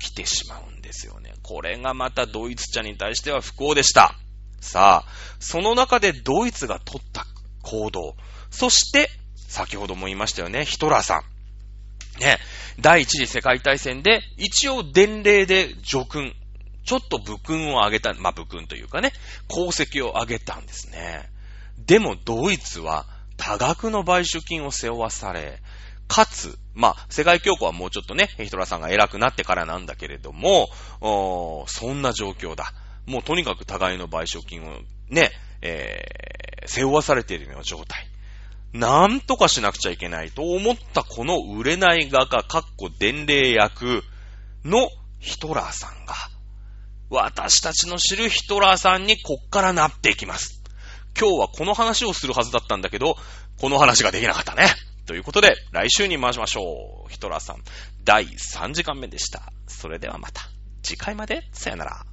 [0.00, 1.20] 起きてしまうんですよ。
[1.52, 4.14] これがまたドイツ茶に対しては不幸でした。
[4.62, 7.26] さあ、その中でドイツが取った
[7.60, 8.16] 行動、
[8.50, 9.10] そして、
[9.48, 12.20] 先ほども言いましたよね、ヒトラーさん。
[12.20, 12.38] ね、
[12.80, 16.32] 第一次世界大戦で、一応伝令で叙勲、
[16.86, 19.12] ちょっと武勲を上げた、まあ、武勲というかね、
[19.50, 21.28] 功績を上げたんですね。
[21.76, 23.04] でもドイツは
[23.36, 25.60] 多額の賠償金を背負わされ、
[26.12, 30.68] かつ、まあ、世界恐慌はもうちょっとね、ヒトラーさんが偉くなってからなんだけれども、
[31.66, 32.74] そんな状況だ。
[33.06, 35.30] もうとにかく互いの賠償金をね、
[35.62, 38.06] えー、背負わされているような状態。
[38.74, 44.02] なんとかしなくちゃいけないと思ったこの売れない画家、かっこ伝令役
[44.66, 46.14] のヒトラーさんが、
[47.08, 50.62] 私たちの知るヒトラーさんにこっからなっていきます。
[51.18, 53.16] 今日はこの話をするはずだったんだけど、
[53.58, 54.66] この話ができなかったね。
[55.06, 57.10] ということで、来週に回しましょう。
[57.10, 57.56] ヒトラーさん、
[58.04, 59.52] 第3時間目でした。
[59.66, 60.42] それではまた、
[60.82, 62.11] 次回まで、さよなら。